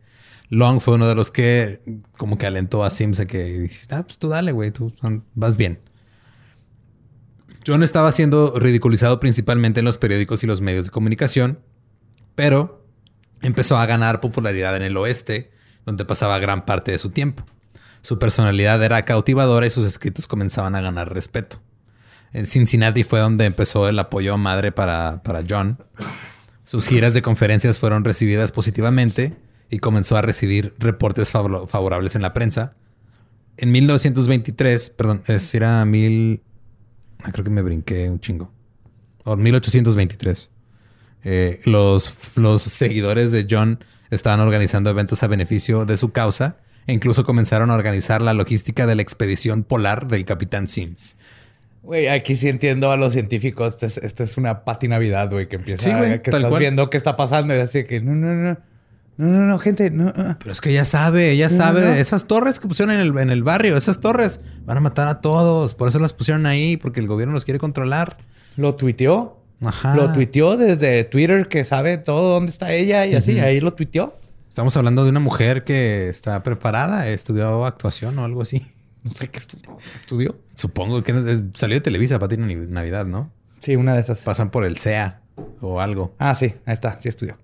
[0.49, 1.79] Long fue uno de los que
[2.17, 4.93] como que alentó a Sims a que dijiste, ah, pues tú dale, güey, tú
[5.33, 5.79] vas bien.
[7.65, 11.59] John estaba siendo ridiculizado principalmente en los periódicos y los medios de comunicación,
[12.35, 12.76] pero
[13.41, 15.51] empezó a ganar popularidad en el oeste,
[15.85, 17.45] donde pasaba gran parte de su tiempo.
[18.01, 21.61] Su personalidad era cautivadora y sus escritos comenzaban a ganar respeto.
[22.33, 25.79] En Cincinnati fue donde empezó el apoyo a madre para, para John.
[26.63, 29.35] Sus giras de conferencias fueron recibidas positivamente
[29.69, 32.75] y comenzó a recibir reportes favor- favorables en la prensa.
[33.57, 36.41] En 1923, perdón, es era mil...
[37.23, 38.51] ah, Creo que me brinqué un chingo.
[39.25, 40.51] O 1823.
[41.23, 46.93] Eh, los, los seguidores de John estaban organizando eventos a beneficio de su causa e
[46.93, 51.17] incluso comenzaron a organizar la logística de la expedición polar del capitán Sims.
[51.83, 53.73] Güey, aquí sí entiendo a los científicos.
[53.73, 56.59] Esta es, esta es una pati Navidad, güey, que empieza Sí, güey, que estás cual.
[56.59, 58.57] viendo qué está pasando y así que no, no, no.
[59.17, 60.13] No, no, no, gente, no.
[60.13, 61.87] Pero es que ella sabe, ella sabe no.
[61.87, 65.07] de esas torres que pusieron en el, en el barrio, esas torres van a matar
[65.07, 68.17] a todos, por eso las pusieron ahí, porque el gobierno los quiere controlar.
[68.57, 69.41] Lo tuiteó.
[69.61, 69.95] Ajá.
[69.95, 73.39] Lo tuiteó desde Twitter que sabe todo dónde está ella y así.
[73.39, 74.17] Ahí lo tuiteó.
[74.49, 78.65] Estamos hablando de una mujer que está preparada, estudió actuación o algo así.
[79.03, 79.57] No sé qué estu-
[79.95, 80.35] estudió.
[80.55, 83.31] Supongo que es- salió de Televisa para Navidad, ¿no?
[83.59, 84.23] Sí, una de esas.
[84.23, 85.21] Pasan por el CEA
[85.61, 86.13] o algo.
[86.19, 87.37] Ah, sí, ahí está, sí estudió.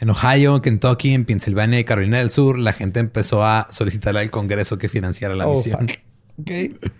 [0.00, 4.20] En Ohio, en Kentucky, en Pensilvania y Carolina del Sur, la gente empezó a solicitarle
[4.20, 5.88] al Congreso que financiara la Oh, misión.
[5.88, 5.98] fuck.
[6.40, 6.50] Ok.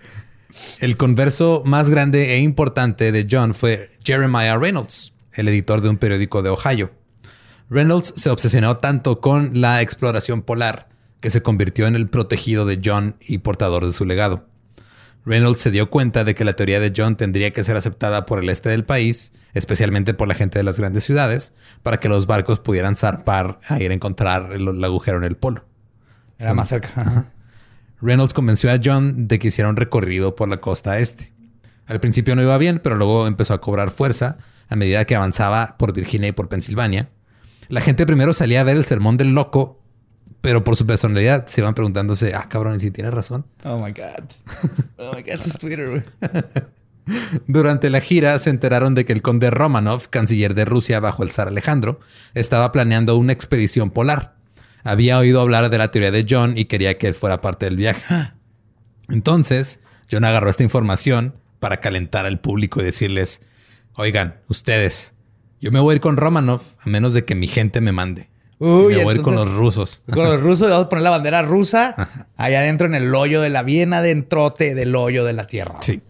[0.81, 5.99] El converso más grande e importante de John fue Jeremiah Reynolds, el editor de un
[5.99, 6.91] periódico de Ohio.
[7.71, 10.89] Reynolds se obsesionó tanto con la exploración polar
[11.21, 14.47] que se convirtió en el protegido de John y portador de su legado.
[15.27, 18.39] Reynolds se dio cuenta de que la teoría de John tendría que ser aceptada por
[18.39, 22.27] el este del país, especialmente por la gente de las grandes ciudades, para que los
[22.27, 25.67] barcos pudieran zarpar a ir a encontrar el, el agujero en el polo.
[26.39, 26.93] Era más cerca.
[26.95, 27.33] Ajá.
[28.01, 31.33] Reynolds convenció a John de que hiciera un recorrido por la costa este.
[31.87, 35.77] Al principio no iba bien, pero luego empezó a cobrar fuerza a medida que avanzaba
[35.79, 37.09] por Virginia y por Pensilvania.
[37.69, 39.83] La gente primero salía a ver el sermón del loco,
[40.41, 43.47] pero por su personalidad se iban preguntándose, ah, cabrón, ¿y si tiene razón?
[43.65, 44.25] Oh my God.
[44.99, 46.03] Oh my God, es Twitter, güey.
[47.47, 51.31] Durante la gira se enteraron de que el conde Romanov, canciller de Rusia bajo el
[51.31, 52.01] zar Alejandro,
[52.35, 54.38] estaba planeando una expedición polar.
[54.85, 57.77] Había oído hablar de la teoría de John y quería que él fuera parte del
[57.77, 58.33] viaje.
[59.09, 63.43] Entonces, John agarró esta información para calentar al público y decirles,
[63.95, 65.13] oigan, ustedes,
[65.61, 68.23] yo me voy a ir con Romanov a menos de que mi gente me mande.
[68.23, 70.03] Sí, Uy, me voy a ir con los rusos.
[70.11, 71.95] Con los rusos vamos a poner la bandera rusa
[72.37, 75.77] allá adentro en el hoyo de la bien adentrote del hoyo de la tierra.
[75.81, 76.03] Sí.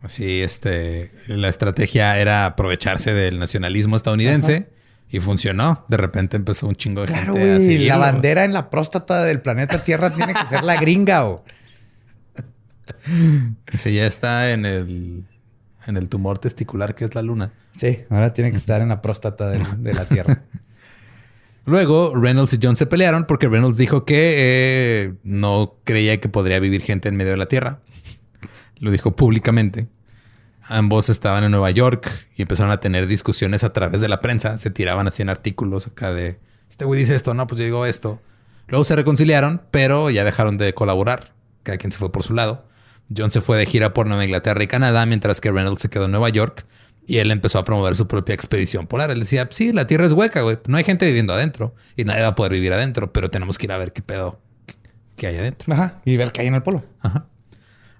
[0.00, 4.70] Así, este, la estrategia era aprovecharse del nacionalismo estadounidense
[5.10, 5.84] y funcionó.
[5.88, 7.66] De repente empezó un chingo de Claro, gente a güey.
[7.66, 7.86] seguirlo.
[7.88, 11.44] La bandera en la próstata del planeta Tierra tiene que ser la gringa, o.
[13.76, 15.24] Sí, ya está en el,
[15.86, 17.52] en el tumor testicular que es la luna.
[17.76, 20.38] Sí, ahora tiene que estar en la próstata de, la Tierra.
[21.66, 26.58] Luego, Reynolds y John se pelearon porque Reynolds dijo que eh, no creía que podría
[26.58, 27.80] vivir gente en medio de la Tierra.
[28.78, 29.88] Lo dijo públicamente.
[30.68, 34.58] Ambos estaban en Nueva York y empezaron a tener discusiones a través de la prensa.
[34.58, 37.86] Se tiraban así en artículos acá de, este güey dice esto, no, pues yo digo
[37.86, 38.20] esto.
[38.68, 41.34] Luego se reconciliaron, pero ya dejaron de colaborar.
[41.62, 42.68] Cada quien se fue por su lado.
[43.14, 46.04] John se fue de gira por Nueva Inglaterra y Canadá, mientras que Reynolds se quedó
[46.04, 46.66] en Nueva York
[47.06, 49.10] y él empezó a promover su propia expedición polar.
[49.10, 50.58] Él decía, sí, la Tierra es hueca, güey.
[50.68, 53.66] No hay gente viviendo adentro y nadie va a poder vivir adentro, pero tenemos que
[53.66, 54.40] ir a ver qué pedo
[55.16, 55.74] que hay adentro.
[55.74, 56.00] Ajá.
[56.04, 56.84] Y ver qué hay en el polo.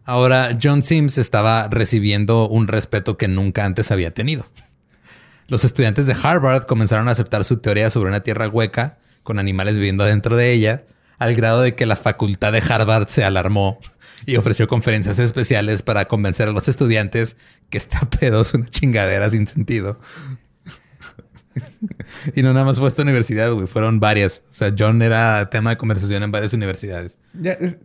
[0.05, 4.47] Ahora, John Sims estaba recibiendo un respeto que nunca antes había tenido.
[5.49, 9.77] Los estudiantes de Harvard comenzaron a aceptar su teoría sobre una tierra hueca con animales
[9.77, 10.85] viviendo dentro de ella,
[11.19, 13.79] al grado de que la facultad de Harvard se alarmó
[14.27, 17.37] y ofreció conferencias especiales para convencer a los estudiantes
[17.69, 20.01] que esta pedo es una chingadera sin sentido.
[22.35, 24.43] y no nada más fue esta universidad, güey, fueron varias.
[24.51, 27.19] O sea, John era tema de conversación en varias universidades.
[27.35, 27.79] Ya, eh,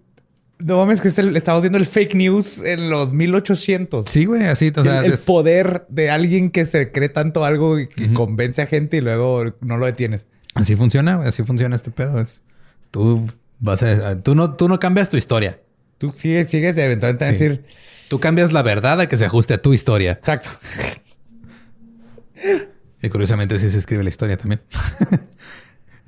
[0.59, 4.05] no mames, que este- estamos viendo el fake news en los 1800.
[4.05, 7.43] Sí, güey, así, o sea, el, el es- poder de alguien que se cree tanto
[7.45, 10.25] algo y que convence a gente y luego no lo detienes.
[10.53, 12.19] Así funciona, güey, así funciona este pedo.
[12.21, 12.41] Es
[12.91, 13.25] tú
[13.59, 15.59] vas a, tú no, tú no cambias tu historia.
[15.97, 17.43] Tú sigues, sigues de eventualmente a Sí.
[17.43, 17.65] decir,
[18.07, 20.11] Tú cambias la verdad a que se ajuste a tu historia.
[20.13, 20.49] exacto.
[23.01, 24.61] Y curiosamente así se escribe la historia también.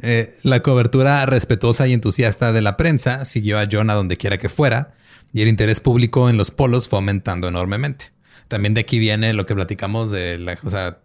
[0.01, 4.37] Eh, la cobertura respetuosa y entusiasta de la prensa siguió a John a donde quiera
[4.37, 4.93] que fuera
[5.33, 8.11] y el interés público en los polos fue aumentando enormemente.
[8.47, 10.99] También de aquí viene lo que platicamos de la, o sea,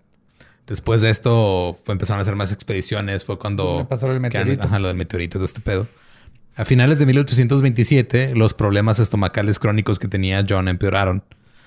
[0.67, 4.63] después de esto fue- empezaron a hacer más expediciones, fue cuando Me pasó han- meteorito.
[4.65, 5.89] ajá, lo del meteorito, todo este pedo.
[6.55, 11.25] A finales de 1827, los problemas estomacales crónicos que tenía John empeoraron.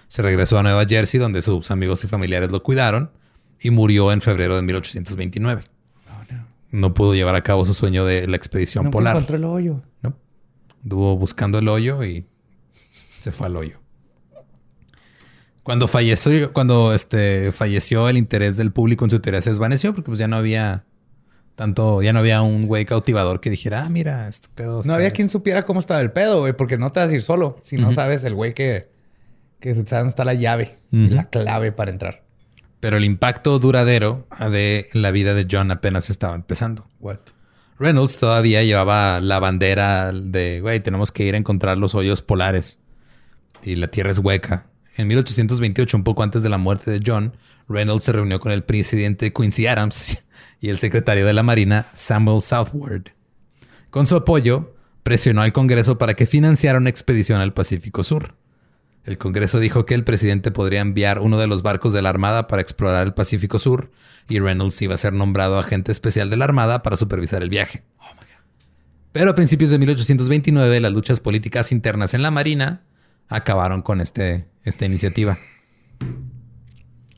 [0.08, 3.10] Se regresó a Nueva Jersey, donde sus amigos y familiares lo cuidaron,
[3.60, 5.64] y murió en febrero de 1829.
[6.80, 9.16] No pudo llevar a cabo su sueño de la expedición No polar.
[9.16, 9.82] encontró el hoyo.
[10.02, 10.18] ¿no?
[10.84, 12.26] Estuvo buscando el hoyo y
[13.20, 13.80] se fue al hoyo.
[15.64, 20.08] Cuando falleció, cuando este, falleció el interés del público en su teoría se desvaneció porque
[20.12, 20.86] pues ya no había
[21.56, 24.76] tanto, ya no había un güey cautivador que dijera, ah, mira, este pedo.
[24.76, 27.14] No está- había quien supiera cómo estaba el pedo, güey, porque no te vas a
[27.14, 28.92] ir solo si no sabes el güey que,
[29.60, 32.25] que dónde está la llave, la clave para entrar.
[32.80, 36.88] Pero el impacto duradero de la vida de John apenas estaba empezando.
[37.00, 37.20] What?
[37.78, 42.80] Reynolds todavía llevaba la bandera de, güey, tenemos que ir a encontrar los hoyos polares.
[43.64, 44.68] Y la Tierra es hueca.
[44.98, 47.36] En 1828, un poco antes de la muerte de John,
[47.68, 50.26] Reynolds se reunió con el presidente Quincy Adams
[50.62, 53.14] y el secretario de la Marina, Samuel Southward.
[53.90, 58.36] Con su apoyo, presionó al Congreso para que financiara una expedición al Pacífico Sur.
[59.06, 62.48] El Congreso dijo que el presidente podría enviar uno de los barcos de la Armada
[62.48, 63.92] para explorar el Pacífico Sur
[64.28, 67.84] y Reynolds iba a ser nombrado agente especial de la Armada para supervisar el viaje.
[69.12, 72.84] Pero a principios de 1829 las luchas políticas internas en la Marina
[73.30, 75.38] acabaron con este, esta iniciativa.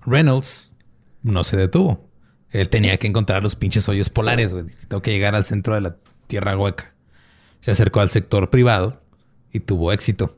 [0.06, 0.74] Reynolds
[1.24, 2.10] no se detuvo.
[2.52, 4.66] Él tenía que encontrar los pinches hoyos polares, güey.
[4.90, 5.98] Tengo que llegar al centro de la
[6.28, 6.94] tierra hueca.
[7.62, 9.02] Se acercó al sector privado
[9.52, 10.38] y tuvo éxito.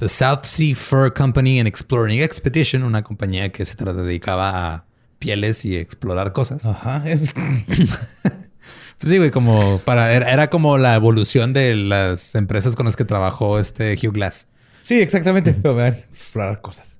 [0.00, 4.86] The South Sea Fur Company and Exploring Expedition, una compañía que se dedicaba a
[5.18, 6.64] pieles y explorar cosas.
[6.64, 7.02] Ajá.
[7.04, 12.96] Pues sí, güey, como para era, era como la evolución de las empresas con las
[12.96, 14.48] que trabajó este Hugh Glass.
[14.82, 15.50] sí, exactamente.
[15.50, 16.98] Explorar cosas.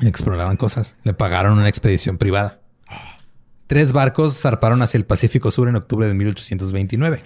[0.00, 0.96] Exploraban cosas.
[1.04, 2.60] Le pagaron una expedición privada.
[3.66, 7.22] Tres barcos zarparon hacia el Pacífico Sur en octubre de 1829.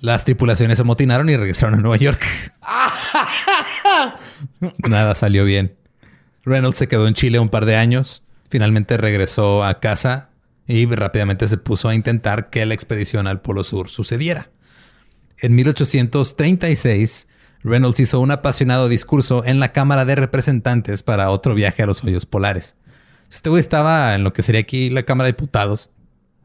[0.00, 2.24] Las tripulaciones se amotinaron y regresaron a Nueva York.
[4.88, 5.76] Nada salió bien.
[6.44, 8.22] Reynolds se quedó en Chile un par de años.
[8.50, 10.30] Finalmente regresó a casa
[10.66, 14.50] y rápidamente se puso a intentar que la expedición al Polo Sur sucediera.
[15.38, 17.28] En 1836,
[17.62, 22.02] Reynolds hizo un apasionado discurso en la Cámara de Representantes para otro viaje a los
[22.04, 22.76] hoyos polares.
[23.30, 25.90] Este güey estaba en lo que sería aquí la Cámara de Diputados,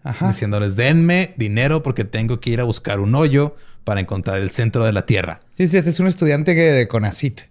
[0.04, 0.28] Ajá.
[0.28, 4.86] diciéndoles, denme dinero porque tengo que ir a buscar un hoyo para encontrar el centro
[4.86, 5.40] de la Tierra.
[5.58, 7.42] Sí, sí, este es un estudiante que de Conacit.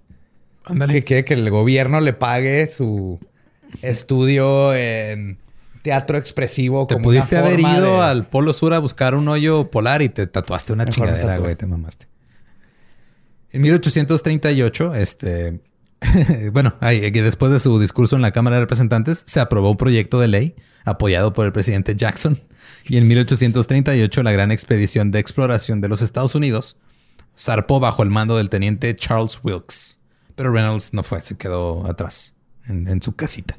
[0.89, 3.19] Que quiere que el gobierno le pague su
[3.83, 5.39] estudio en
[5.83, 6.87] teatro expresivo.
[6.87, 10.03] Te como pudiste una haber ido de- al Polo Sur a buscar un hoyo polar
[10.03, 12.07] y te tatuaste una Mejor chingadera, güey, te mamaste.
[13.51, 15.61] En 1838, este,
[16.53, 19.77] bueno, ahí, que después de su discurso en la Cámara de Representantes, se aprobó un
[19.77, 22.41] proyecto de ley apoyado por el presidente Jackson.
[22.87, 26.77] Y en 1838, la gran expedición de exploración de los Estados Unidos
[27.37, 29.99] zarpó bajo el mando del teniente Charles Wilkes.
[30.35, 32.35] Pero Reynolds no fue, se quedó atrás,
[32.67, 33.59] en, en su casita.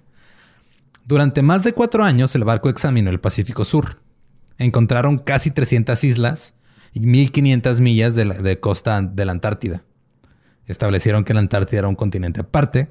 [1.05, 4.01] Durante más de cuatro años, el barco examinó el Pacífico Sur.
[4.57, 6.55] Encontraron casi 300 islas
[6.93, 9.83] y 1500 millas de, la- de costa de la Antártida.
[10.65, 12.89] Establecieron que la Antártida era un continente aparte,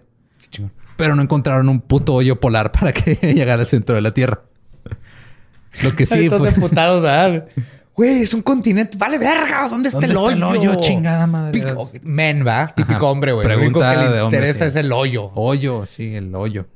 [0.97, 4.43] pero no encontraron un puto hoyo polar para que llegara al centro de la Tierra.
[5.83, 6.39] Lo que sí fue...
[6.39, 7.47] ¿verdad?
[7.95, 8.97] Güey, es un continente.
[8.97, 9.69] Vale, verga.
[9.69, 10.61] ¿Dónde está, ¿Dónde el, está hoyo?
[10.63, 10.81] el hoyo?
[10.81, 11.53] Chingada madre.
[11.61, 12.69] Pico- Men, va.
[12.69, 13.05] Típico Ajá.
[13.07, 13.47] hombre, güey.
[13.47, 14.71] Lo único que Pregunta le hombre, interesa sí.
[14.71, 15.31] es el hoyo.
[15.35, 16.67] Hoyo, sí, el hoyo.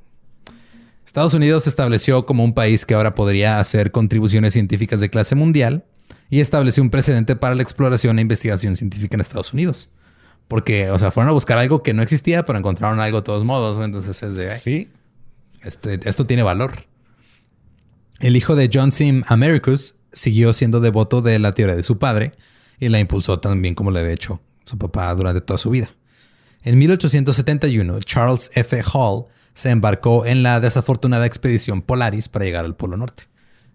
[1.07, 5.35] Estados Unidos se estableció como un país que ahora podría hacer contribuciones científicas de clase
[5.35, 5.85] mundial
[6.29, 9.89] y estableció un precedente para la exploración e investigación científica en Estados Unidos.
[10.49, 13.45] Porque, o sea, fueron a buscar algo que no existía, pero encontraron algo de todos
[13.45, 13.83] modos.
[13.83, 14.91] Entonces es de, "Ay, Sí.
[15.63, 16.85] este, esto tiene valor.
[18.21, 22.33] El hijo de John Sim Americus siguió siendo devoto de la teoría de su padre
[22.79, 25.91] y la impulsó también como le había hecho su papá durante toda su vida.
[26.63, 28.83] En 1871, Charles F.
[28.93, 33.25] Hall se embarcó en la desafortunada expedición Polaris para llegar al Polo Norte.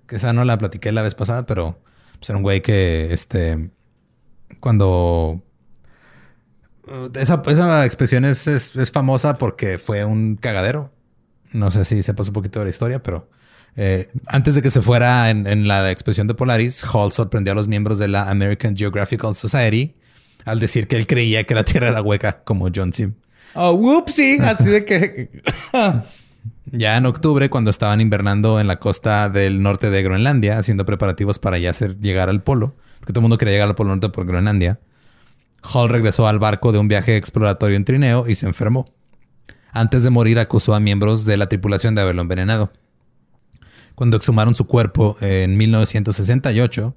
[0.08, 1.80] Que esa no la platiqué la vez pasada, pero
[2.20, 3.70] pues, era un güey que, este,
[4.60, 5.42] cuando...
[7.14, 10.92] Esa, esa es, es- es famosa porque fue un cagadero.
[11.54, 13.30] No sé si sepas un poquito de la historia, pero
[13.76, 17.56] eh, antes de que se fuera en, en la expedición de Polaris, Hall sorprendió a
[17.56, 19.95] los miembros de la American Geographical Society
[20.45, 23.14] al decir que él creía que la Tierra era hueca, como John Sim.
[23.54, 24.39] Oh, whoopsie.
[24.41, 25.30] Así de que.
[26.66, 31.39] Ya en octubre, cuando estaban invernando en la costa del norte de Groenlandia, haciendo preparativos
[31.39, 34.10] para ya hacer llegar al polo, porque todo el mundo quería llegar al polo norte
[34.10, 34.80] por Groenlandia,
[35.64, 38.86] Hall regresó al barco de un viaje exploratorio en trineo y se enfermó.
[39.74, 42.72] Antes de morir, acusó a miembros de la tripulación de haberlo envenenado.
[43.96, 46.96] Cuando exhumaron su cuerpo en 1968,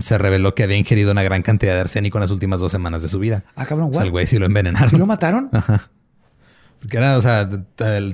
[0.00, 3.02] se reveló que había ingerido una gran cantidad de arsénico en las últimas dos semanas
[3.02, 3.44] de su vida.
[3.54, 4.90] Ah, cabrón, O sea, el güey sí lo envenenaron.
[4.90, 5.50] ¿Sí lo mataron?
[6.80, 7.48] Porque era, o sea,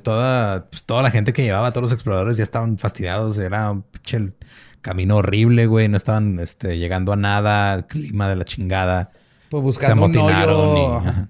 [0.02, 3.38] toda, pues, toda la gente que llevaba, todos los exploradores ya estaban fastidiados.
[3.38, 4.32] Era un pinche
[4.80, 5.88] camino horrible, güey.
[5.88, 9.10] No estaban este, llegando a nada, clima de la chingada.
[9.50, 11.02] Pues se buscando un amotinaron hoyo.
[11.04, 11.28] y, ajá.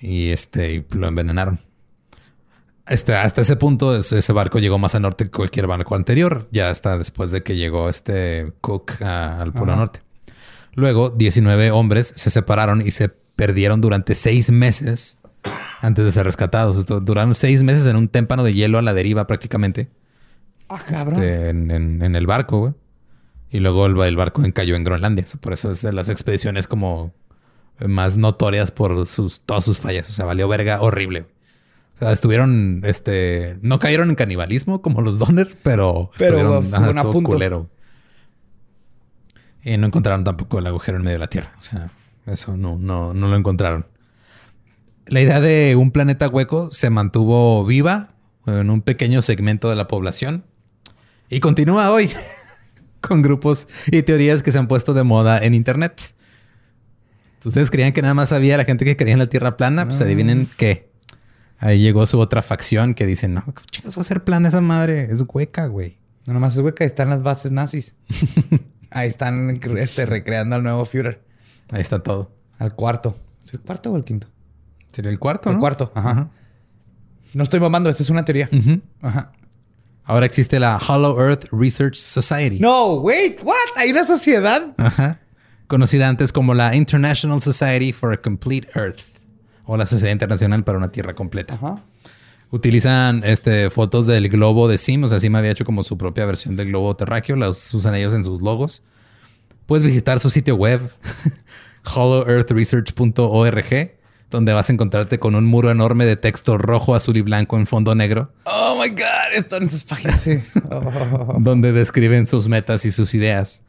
[0.00, 1.60] y, este y lo envenenaron.
[2.90, 6.70] Este, hasta ese punto ese barco llegó más al norte que cualquier barco anterior, ya
[6.70, 9.80] hasta después de que llegó este Cook a- al Polo Ajá.
[9.80, 10.00] Norte.
[10.74, 15.18] Luego, 19 hombres se separaron y se perdieron durante seis meses
[15.80, 16.84] antes de ser rescatados.
[16.86, 19.88] Duraron seis meses en un témpano de hielo a la deriva prácticamente.
[20.68, 21.14] Ah, cabrón.
[21.14, 22.72] este, en, en- en el barco, güey.
[23.50, 25.24] Y luego el, el barco cayó en Groenlandia.
[25.40, 27.12] Por eso es de las expediciones como
[27.84, 30.08] más notorias por sus, todas sus fallas.
[30.08, 31.26] O sea, valió verga horrible.
[32.00, 37.12] O sea, estuvieron, este, no cayeron en canibalismo como los Donner, pero, Pero, estuvieron, estuvo
[37.12, 37.30] punto.
[37.30, 37.68] culero.
[39.62, 41.52] Y no encontraron tampoco el agujero en medio de la Tierra.
[41.58, 41.92] O sea,
[42.24, 43.86] eso no, no, no lo encontraron.
[45.08, 48.14] La idea de un planeta hueco se mantuvo viva
[48.46, 50.44] en un pequeño segmento de la población
[51.28, 52.10] y continúa hoy
[53.02, 56.00] con grupos y teorías que se han puesto de moda en Internet.
[57.44, 59.84] ¿Ustedes creían que nada más había la gente que creía en la Tierra plana?
[59.84, 60.89] Pues adivinen qué.
[61.60, 64.62] Ahí llegó su otra facción que dicen, no, ¿cómo chingas va a ser plana esa
[64.62, 65.02] madre?
[65.04, 65.98] Es hueca, güey.
[66.26, 67.94] No nomás es hueca, ahí están las bases nazis.
[68.90, 71.22] ahí están este, recreando al nuevo Führer.
[71.70, 72.32] Ahí está todo.
[72.58, 73.14] Al cuarto.
[73.44, 74.28] ¿Es el cuarto o el quinto?
[74.90, 75.60] Sería el cuarto, El ¿no?
[75.60, 76.30] cuarto, ajá.
[77.32, 78.48] No estoy mamando, esta es una teoría.
[79.02, 79.32] Ajá.
[80.04, 82.58] Ahora existe la Hollow Earth Research Society.
[82.58, 83.54] No, wait, what?
[83.76, 84.74] ¿Hay una sociedad?
[84.78, 85.20] Ajá.
[85.68, 89.19] Conocida antes como la International Society for a Complete Earth.
[89.72, 91.54] O la Sociedad Internacional para una Tierra Completa.
[91.54, 91.84] Ajá.
[92.50, 95.04] Utilizan este, fotos del globo de Sim.
[95.04, 97.36] O sea, Sim había hecho como su propia versión del globo terráqueo.
[97.36, 98.82] Las usan ellos en sus logos.
[99.66, 100.90] Puedes visitar su sitio web,
[101.94, 103.92] hollowearthresearch.org,
[104.28, 107.68] donde vas a encontrarte con un muro enorme de texto rojo, azul y blanco en
[107.68, 110.20] fondo negro, Oh my God, esto en esas páginas.
[110.20, 110.38] sí.
[110.68, 111.36] Oh.
[111.40, 113.62] donde describen sus metas y sus ideas.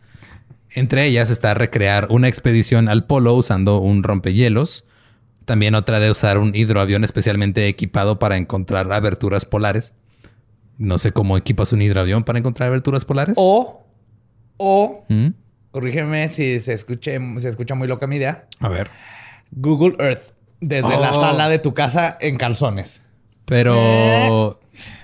[0.72, 4.86] Entre ellas está recrear una expedición al polo usando un rompehielos.
[5.52, 9.93] También otra de usar un hidroavión especialmente equipado para encontrar aberturas polares.
[10.78, 13.34] No sé cómo equipas un hidroavión para encontrar aberturas polares.
[13.38, 13.84] O,
[14.56, 15.28] o, ¿Mm?
[15.72, 18.45] corrígeme si se, escuche, se escucha muy loca mi idea.
[18.62, 18.89] A ver.
[19.52, 20.32] Google Earth.
[20.62, 21.20] Desde la Oh.
[21.20, 23.04] sala de tu casa en calzones.
[23.43, 24.58] Pero,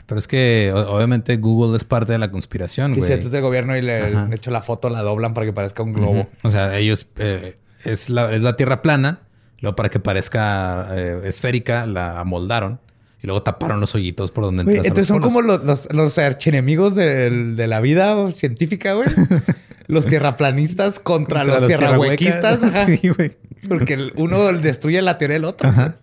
[0.06, 3.08] pero es que obviamente Google es parte de la conspiración, Sí, güey.
[3.08, 5.84] cierto, es del gobierno y le de hecho la foto la doblan para que parezca
[5.84, 6.28] un globo.
[6.44, 9.20] O sea, ellos eh, es, la, es la tierra plana,
[9.60, 12.80] luego para que parezca eh, esférica la amoldaron
[13.22, 16.96] y luego taparon los hoyitos por donde entras entonces son como los, los, los archienemigos
[16.96, 19.08] del- de, la vida científica, güey.
[19.88, 22.60] los tierraplanistas contra, Contra los, tierrahuequistas.
[22.86, 23.38] Sí, güey.
[23.68, 25.70] Porque uno destruye la teoría del otro.
[25.70, 25.98] Ajá.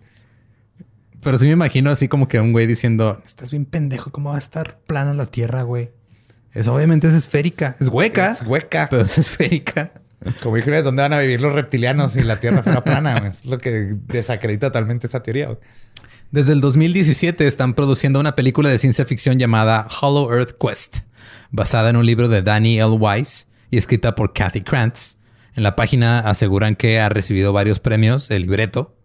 [1.21, 4.35] Pero sí me imagino así como que un güey diciendo, estás bien pendejo, ¿cómo va
[4.35, 5.91] a estar plana la tierra, güey?
[6.53, 8.87] Eso obviamente es esférica, es hueca, Es hueca.
[8.89, 9.91] pero es esférica.
[10.41, 13.17] Como dije, ¿dónde van a vivir los reptilianos si la tierra fuera plana?
[13.27, 15.47] Es lo que desacredita totalmente esa teoría.
[15.47, 15.59] güey.
[16.31, 20.97] Desde el 2017 están produciendo una película de ciencia ficción llamada Hollow Earth Quest,
[21.51, 22.91] basada en un libro de Danny L.
[22.91, 25.17] Weiss y escrita por Kathy Krantz.
[25.55, 28.95] En la página aseguran que ha recibido varios premios el libreto.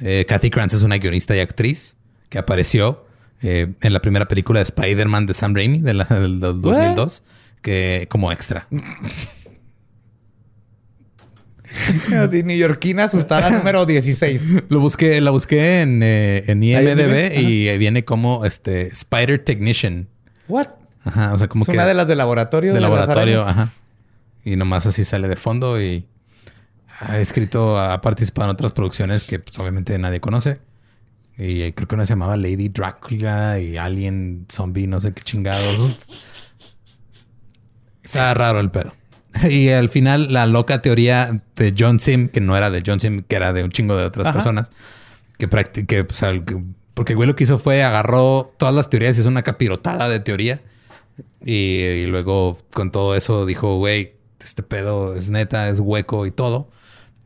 [0.00, 1.96] Eh, Kathy Krantz es una guionista y actriz
[2.30, 3.06] que apareció
[3.42, 7.22] eh, en la primera película de Spider-Man de Sam Raimi de del, del 2002
[7.60, 8.68] que, como extra.
[12.18, 14.64] Así, neoyorquina asustada número 16.
[14.68, 20.08] Lo busqué, la busqué en, eh, en IMDb y viene como este Spider Technician.
[20.48, 20.68] What?
[21.04, 22.72] Ajá, o sea, como es que una de las de laboratorio.
[22.72, 23.72] de laboratorio, ajá.
[24.44, 26.06] Y nomás así sale de fondo y
[27.00, 30.60] ha escrito, ha participado en otras producciones que pues, obviamente nadie conoce.
[31.36, 35.22] Y eh, creo que una se llamaba Lady Dracula y Alien Zombie, no sé qué
[35.22, 35.96] chingados.
[38.02, 38.94] Está raro el pedo.
[39.50, 43.22] Y al final la loca teoría de John Sim, que no era de John Sim,
[43.26, 44.34] que era de un chingo de otras Ajá.
[44.34, 44.70] personas,
[45.38, 46.62] que practique, pues, al- que-
[46.94, 50.08] porque el güey lo que hizo fue agarró todas las teorías y hizo una capirotada
[50.08, 50.60] de teoría.
[51.44, 56.30] Y, y luego con todo eso dijo, güey, este pedo es neta, es hueco y
[56.30, 56.70] todo.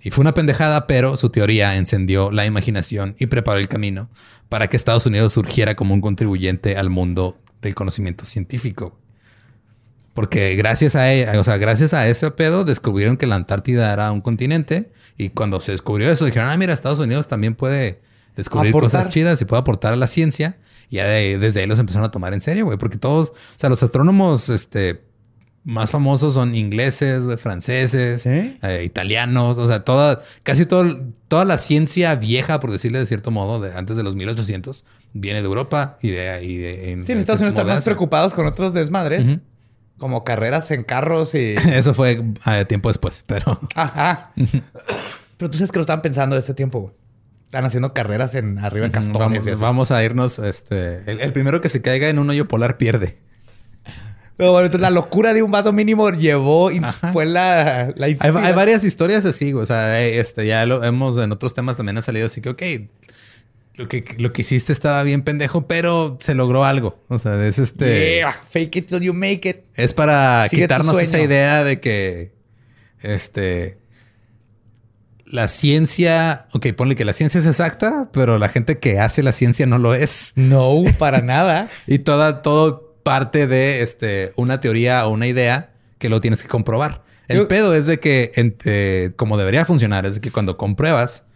[0.03, 4.09] Y fue una pendejada, pero su teoría encendió la imaginación y preparó el camino
[4.49, 8.97] para que Estados Unidos surgiera como un contribuyente al mundo del conocimiento científico.
[10.19, 14.11] Porque gracias a ella, o sea, gracias a ese pedo descubrieron que la Antártida era
[14.11, 18.01] un continente y cuando se descubrió eso dijeron, ah, mira, Estados Unidos también puede
[18.37, 18.91] descubrir Aportar.
[19.01, 20.57] cosas chidas y puede aportar a la ciencia.
[20.91, 23.35] Y ya de- desde ahí los empezaron a tomar en serio, güey, porque todos, o
[23.57, 25.03] sea, los astrónomos, este,
[25.65, 30.99] más famosos son ingleses, franceses, eh, italianos, o sea, toda, casi todo,
[31.29, 35.41] toda la ciencia vieja, por decirle de cierto modo, de antes de los 1800, viene
[35.43, 38.35] de Europa y de, y de en- Sí, en Estados Unidos como están más preocupados
[38.35, 39.27] con otros desmadres.
[39.27, 39.41] Ujú.
[39.99, 41.55] Como carreras en carros y...
[41.73, 44.33] Eso fue eh, tiempo después, pero Ajá.
[45.37, 46.95] Pero tú sabes que lo estaban pensando de este tiempo, güey.
[47.45, 49.61] Están haciendo carreras en arriba de castones Vamos, y así.
[49.63, 50.39] vamos a irnos.
[50.39, 53.17] Este, el, el primero que se caiga en un hoyo polar pierde.
[54.39, 56.71] Pero bueno, entonces la locura de un vato mínimo llevó,
[57.13, 59.53] fue la, la Hay, hay varias historias así.
[59.53, 62.51] O sea, eh, este, ya lo hemos en otros temas también ha salido así que,
[62.51, 62.63] ok,
[63.79, 67.03] lo que, lo que hiciste estaba bien pendejo, pero se logró algo.
[67.09, 68.17] O sea, es este.
[68.19, 69.59] Yeah, fake it till you make it.
[69.75, 72.33] Es para Sigue quitarnos esa idea de que
[73.01, 73.79] este
[75.25, 79.33] la ciencia, ok, ponle que la ciencia es exacta, pero la gente que hace la
[79.33, 80.33] ciencia no lo es.
[80.37, 81.69] No, para nada.
[81.87, 86.49] Y toda, todo parte de este, una teoría o una idea que lo tienes que
[86.49, 87.03] comprobar.
[87.29, 90.57] El Yo- pedo es de que, en- eh, como debería funcionar, es de que cuando
[90.57, 91.27] compruebas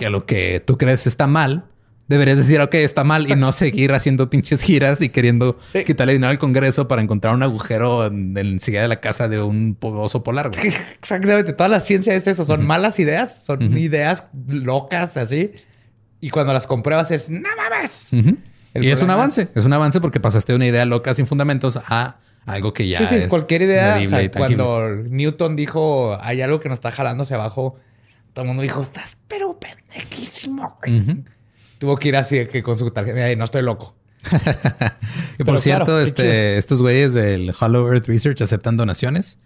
[0.00, 1.66] que lo que tú crees está mal,
[2.08, 5.84] deberías decir, ok, está mal y no seguir haciendo pinches giras y queriendo Sí.
[5.84, 9.76] quitarle dinero al Congreso para encontrar un agujero en, en de la casa de un
[9.82, 10.48] oso polar.
[10.48, 10.68] güey.
[10.98, 11.52] Exactamente.
[11.52, 12.46] Toda la ciencia es eso.
[12.46, 13.44] Son malas ideas.
[13.44, 15.50] Son ideas locas, así.
[16.18, 18.08] Y cuando las compruebas es, ¡no mames!
[18.14, 18.36] Ujú.
[18.72, 21.26] El Y es un avance, es un avance porque pasaste de una idea loca sin
[21.26, 24.00] fundamentos a algo que ya sí, sí, es cualquier idea.
[24.02, 27.76] o sea, cuando Newton dijo, hay algo que nos está jalando hacia abajo,
[28.32, 30.78] todo el mundo dijo, estás pero pendejísimo.
[30.82, 31.00] güey".
[31.00, 31.24] Ujú.
[31.78, 33.14] Tuvo que ir así de que con su tarjeta.
[33.14, 33.96] Mira, no estoy loco.
[35.38, 39.38] Que por cierto, claro, este, estos güeyes del Hollow Earth Research aceptan donaciones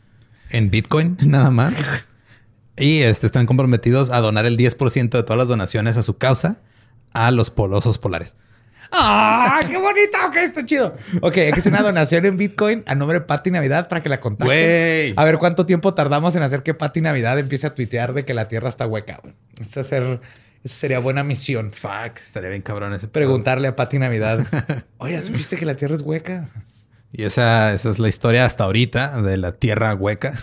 [0.50, 1.74] en Bitcoin, nada más.
[2.76, 6.58] Y este, están comprometidos a donar el 10% de todas las donaciones a su causa
[7.12, 8.34] a los polosos polares.
[8.92, 9.60] ¡Ah!
[9.66, 10.18] ¡Qué bonito!
[10.28, 10.94] Ok, está chido.
[11.20, 14.08] Ok, hay que hacer una donación en Bitcoin a nombre de Pati Navidad para que
[14.08, 14.46] la contacten.
[14.46, 15.14] Güey.
[15.16, 18.34] A ver cuánto tiempo tardamos en hacer que Pati Navidad empiece a tuitear de que
[18.34, 19.20] la Tierra está hueca.
[19.22, 19.34] güey.
[19.60, 20.20] Esa, ser-
[20.62, 21.70] esa sería buena misión.
[21.72, 23.08] Fuck, estaría bien cabrón ese.
[23.08, 24.46] Preguntarle a Pati Navidad.
[24.98, 26.46] Oye, ¿supiste que la Tierra es hueca?
[27.12, 30.34] Y esa, esa es la historia hasta ahorita de la tierra hueca.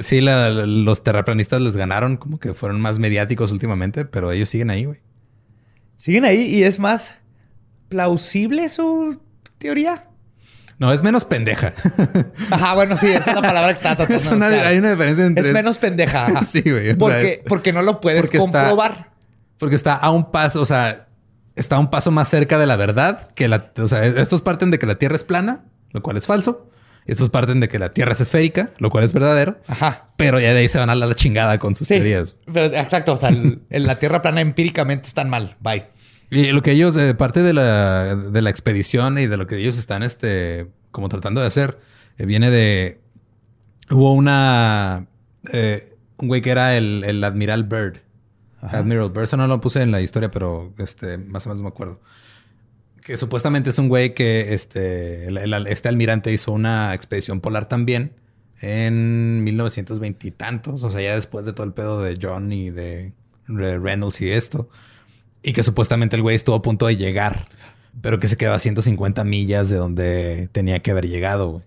[0.00, 4.70] Sí, la- los terraplanistas les ganaron, como que fueron más mediáticos últimamente, pero ellos siguen
[4.70, 5.00] ahí, güey.
[6.06, 7.16] Siguen ahí y es más
[7.88, 9.20] plausible su
[9.58, 10.04] teoría.
[10.78, 11.72] No, es menos pendeja.
[12.52, 14.14] Ajá, bueno, sí, esa es la palabra que está tratando.
[14.22, 15.48] Es una- hay una diferencia entre...
[15.48, 16.26] Es menos pendeja.
[16.26, 16.42] ajá.
[16.48, 19.10] Sí, güey, sea, Porque, porque no lo puedes porque está- comprobar.
[19.58, 21.08] Porque está a un paso, o sea,
[21.56, 23.72] está a un paso más cerca de la verdad que la...
[23.78, 26.70] O sea, estos parten de que la Tierra es plana, lo cual es falso.
[27.06, 29.58] Estos parten de que la Tierra es esférica, lo cual es verdadero.
[29.66, 30.08] Ajá.
[30.16, 32.36] Pero ya de ahí se van a la chingada con sus Sí, teorías.
[32.52, 33.12] pero exacto.
[33.14, 35.56] O sea, el- el- la Tierra plana empíricamente están mal.
[35.60, 35.84] Bye.
[36.30, 39.56] Y lo que ellos, eh, parte de la, de la expedición y de lo que
[39.58, 41.78] ellos están, este, como tratando de hacer,
[42.18, 43.00] eh, viene de.
[43.90, 45.06] Hubo una.
[45.52, 47.98] eh, un güey que era el, el Admiral Bird.
[48.62, 49.24] Admiral Bird.
[49.24, 52.00] Eso no lo puse en la historia, pero este, más o menos me acuerdo.
[53.02, 57.68] Que supuestamente es un güey que este, el- el- este almirante hizo una expedición polar
[57.68, 58.14] también
[58.60, 60.82] en 1920 y tantos.
[60.82, 63.12] O sea, ya después de todo el pedo de John y de
[63.46, 64.68] Re- Reynolds y esto.
[65.42, 67.48] Y que supuestamente el güey estuvo a punto de llegar,
[68.00, 71.64] pero que se quedó a 150 millas de donde tenía que haber llegado, güey.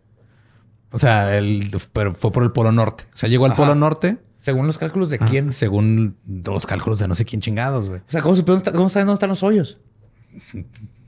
[0.91, 3.05] O sea, él pero fue por el Polo Norte.
[3.13, 3.61] O sea, llegó al Ajá.
[3.61, 5.53] Polo Norte Según los cálculos de ah, quién.
[5.53, 8.01] según los cálculos de no sé quién chingados, güey.
[8.01, 9.77] O sea, ¿cómo, supieron- cómo saben dónde están los hoyos?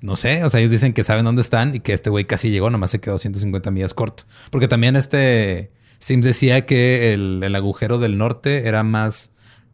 [0.01, 2.49] No sé, o sea, ellos dicen que saben dónde están y que este güey casi
[2.49, 4.23] llegó, nomás se quedó 150 millas corto.
[4.49, 9.31] Porque también este Sims decía que el, el agujero del norte era más,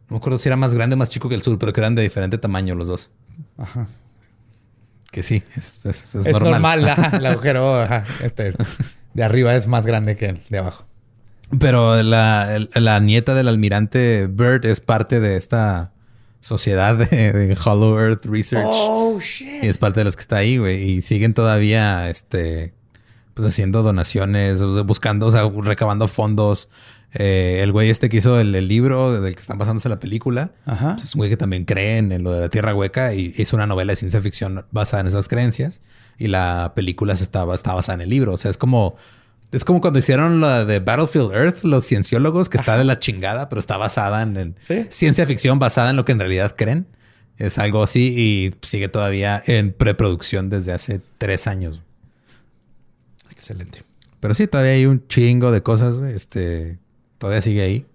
[0.08, 1.80] no me acuerdo si era más grande o más chico que el sur, pero que
[1.80, 3.10] eran de diferente tamaño los dos.
[3.56, 3.86] Ajá.
[5.10, 6.88] Que sí, es, es- es Es normal, normal.
[6.88, 8.54] ajá, el agujero ajá, este,
[9.14, 10.84] de arriba es más grande que el de abajo.
[11.58, 15.92] Pero la, el- la nieta del almirante Bird es parte de esta
[16.40, 18.64] sociedad de, de Hollow Earth Research.
[18.66, 19.64] Oh, shit.
[19.64, 20.82] Y es parte de los que está ahí, güey.
[20.82, 22.74] Y siguen todavía, este,
[23.34, 26.68] pues haciendo donaciones, buscando, o sea, recabando fondos.
[27.14, 30.52] Eh, el güey este que hizo el, el libro del que están basándose la película,
[30.66, 30.92] Ajá.
[30.94, 33.56] pues es un güey que también cree en lo de la Tierra Hueca y hizo
[33.56, 35.80] una novela de ciencia ficción basada en esas creencias.
[36.18, 38.32] Y la película se estaba, está basada en el libro.
[38.34, 38.96] O sea, es como...
[39.50, 43.48] Es como cuando hicieron la de Battlefield Earth, los cienciólogos, que está de la chingada,
[43.48, 44.84] pero está basada en, en Sí.
[44.90, 46.86] ciencia ficción basada en lo que en realidad creen.
[47.38, 51.80] Es algo así y sigue todavía en preproducción desde hace tres años.
[53.30, 53.82] Excelente.
[54.20, 55.98] Pero sí, todavía hay un chingo de cosas.
[55.98, 56.78] Este,
[57.18, 57.86] todavía sigue ahí.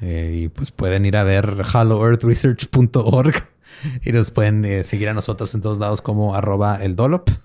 [0.00, 3.34] Eh, y pues pueden ir a ver hollowearthresearch.org
[4.04, 7.30] y nos pueden eh, seguir a nosotros en todos lados como arroba el dolop.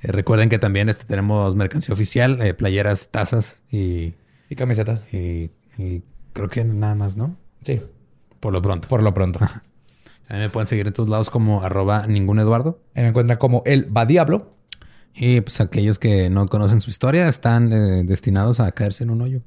[0.00, 4.14] Eh, recuerden que también este, tenemos mercancía oficial, playeras, tazas y,
[4.48, 5.12] Y camisetas.
[5.12, 6.04] y- y
[6.34, 7.36] creo que nada más, ¿no?
[7.62, 7.80] Sí,
[8.38, 8.86] Por lo pronto.
[8.86, 9.40] por lo pronto.
[10.28, 12.80] A mí me pueden seguir en todos lados como arroba ningún Eduardo.
[12.94, 14.52] Ahí me encuentran como el va diablo.
[15.16, 17.70] Y pues aquellos que no conocen su historia están
[18.06, 19.40] destinados a caerse en un hoyo.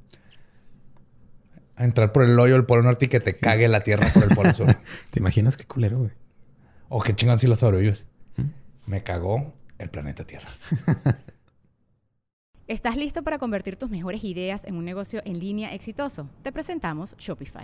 [1.81, 4.23] A entrar por el hoyo del Polo Norte y que te cague la Tierra por
[4.23, 4.77] el Polo Sur.
[5.11, 6.11] ¿Te imaginas qué culero, güey?
[6.89, 8.05] O qué chingón si lo sobrevives.
[8.85, 10.49] Me cagó el planeta Tierra.
[12.67, 16.29] ¿Estás listo para convertir tus mejores ideas en un negocio en línea exitoso?
[16.43, 17.63] Te presentamos Shopify.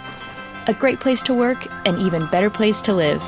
[0.67, 3.21] A great place to work, an even better place to live.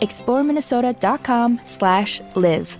[0.00, 2.78] ExploreMinnesota.com slash live.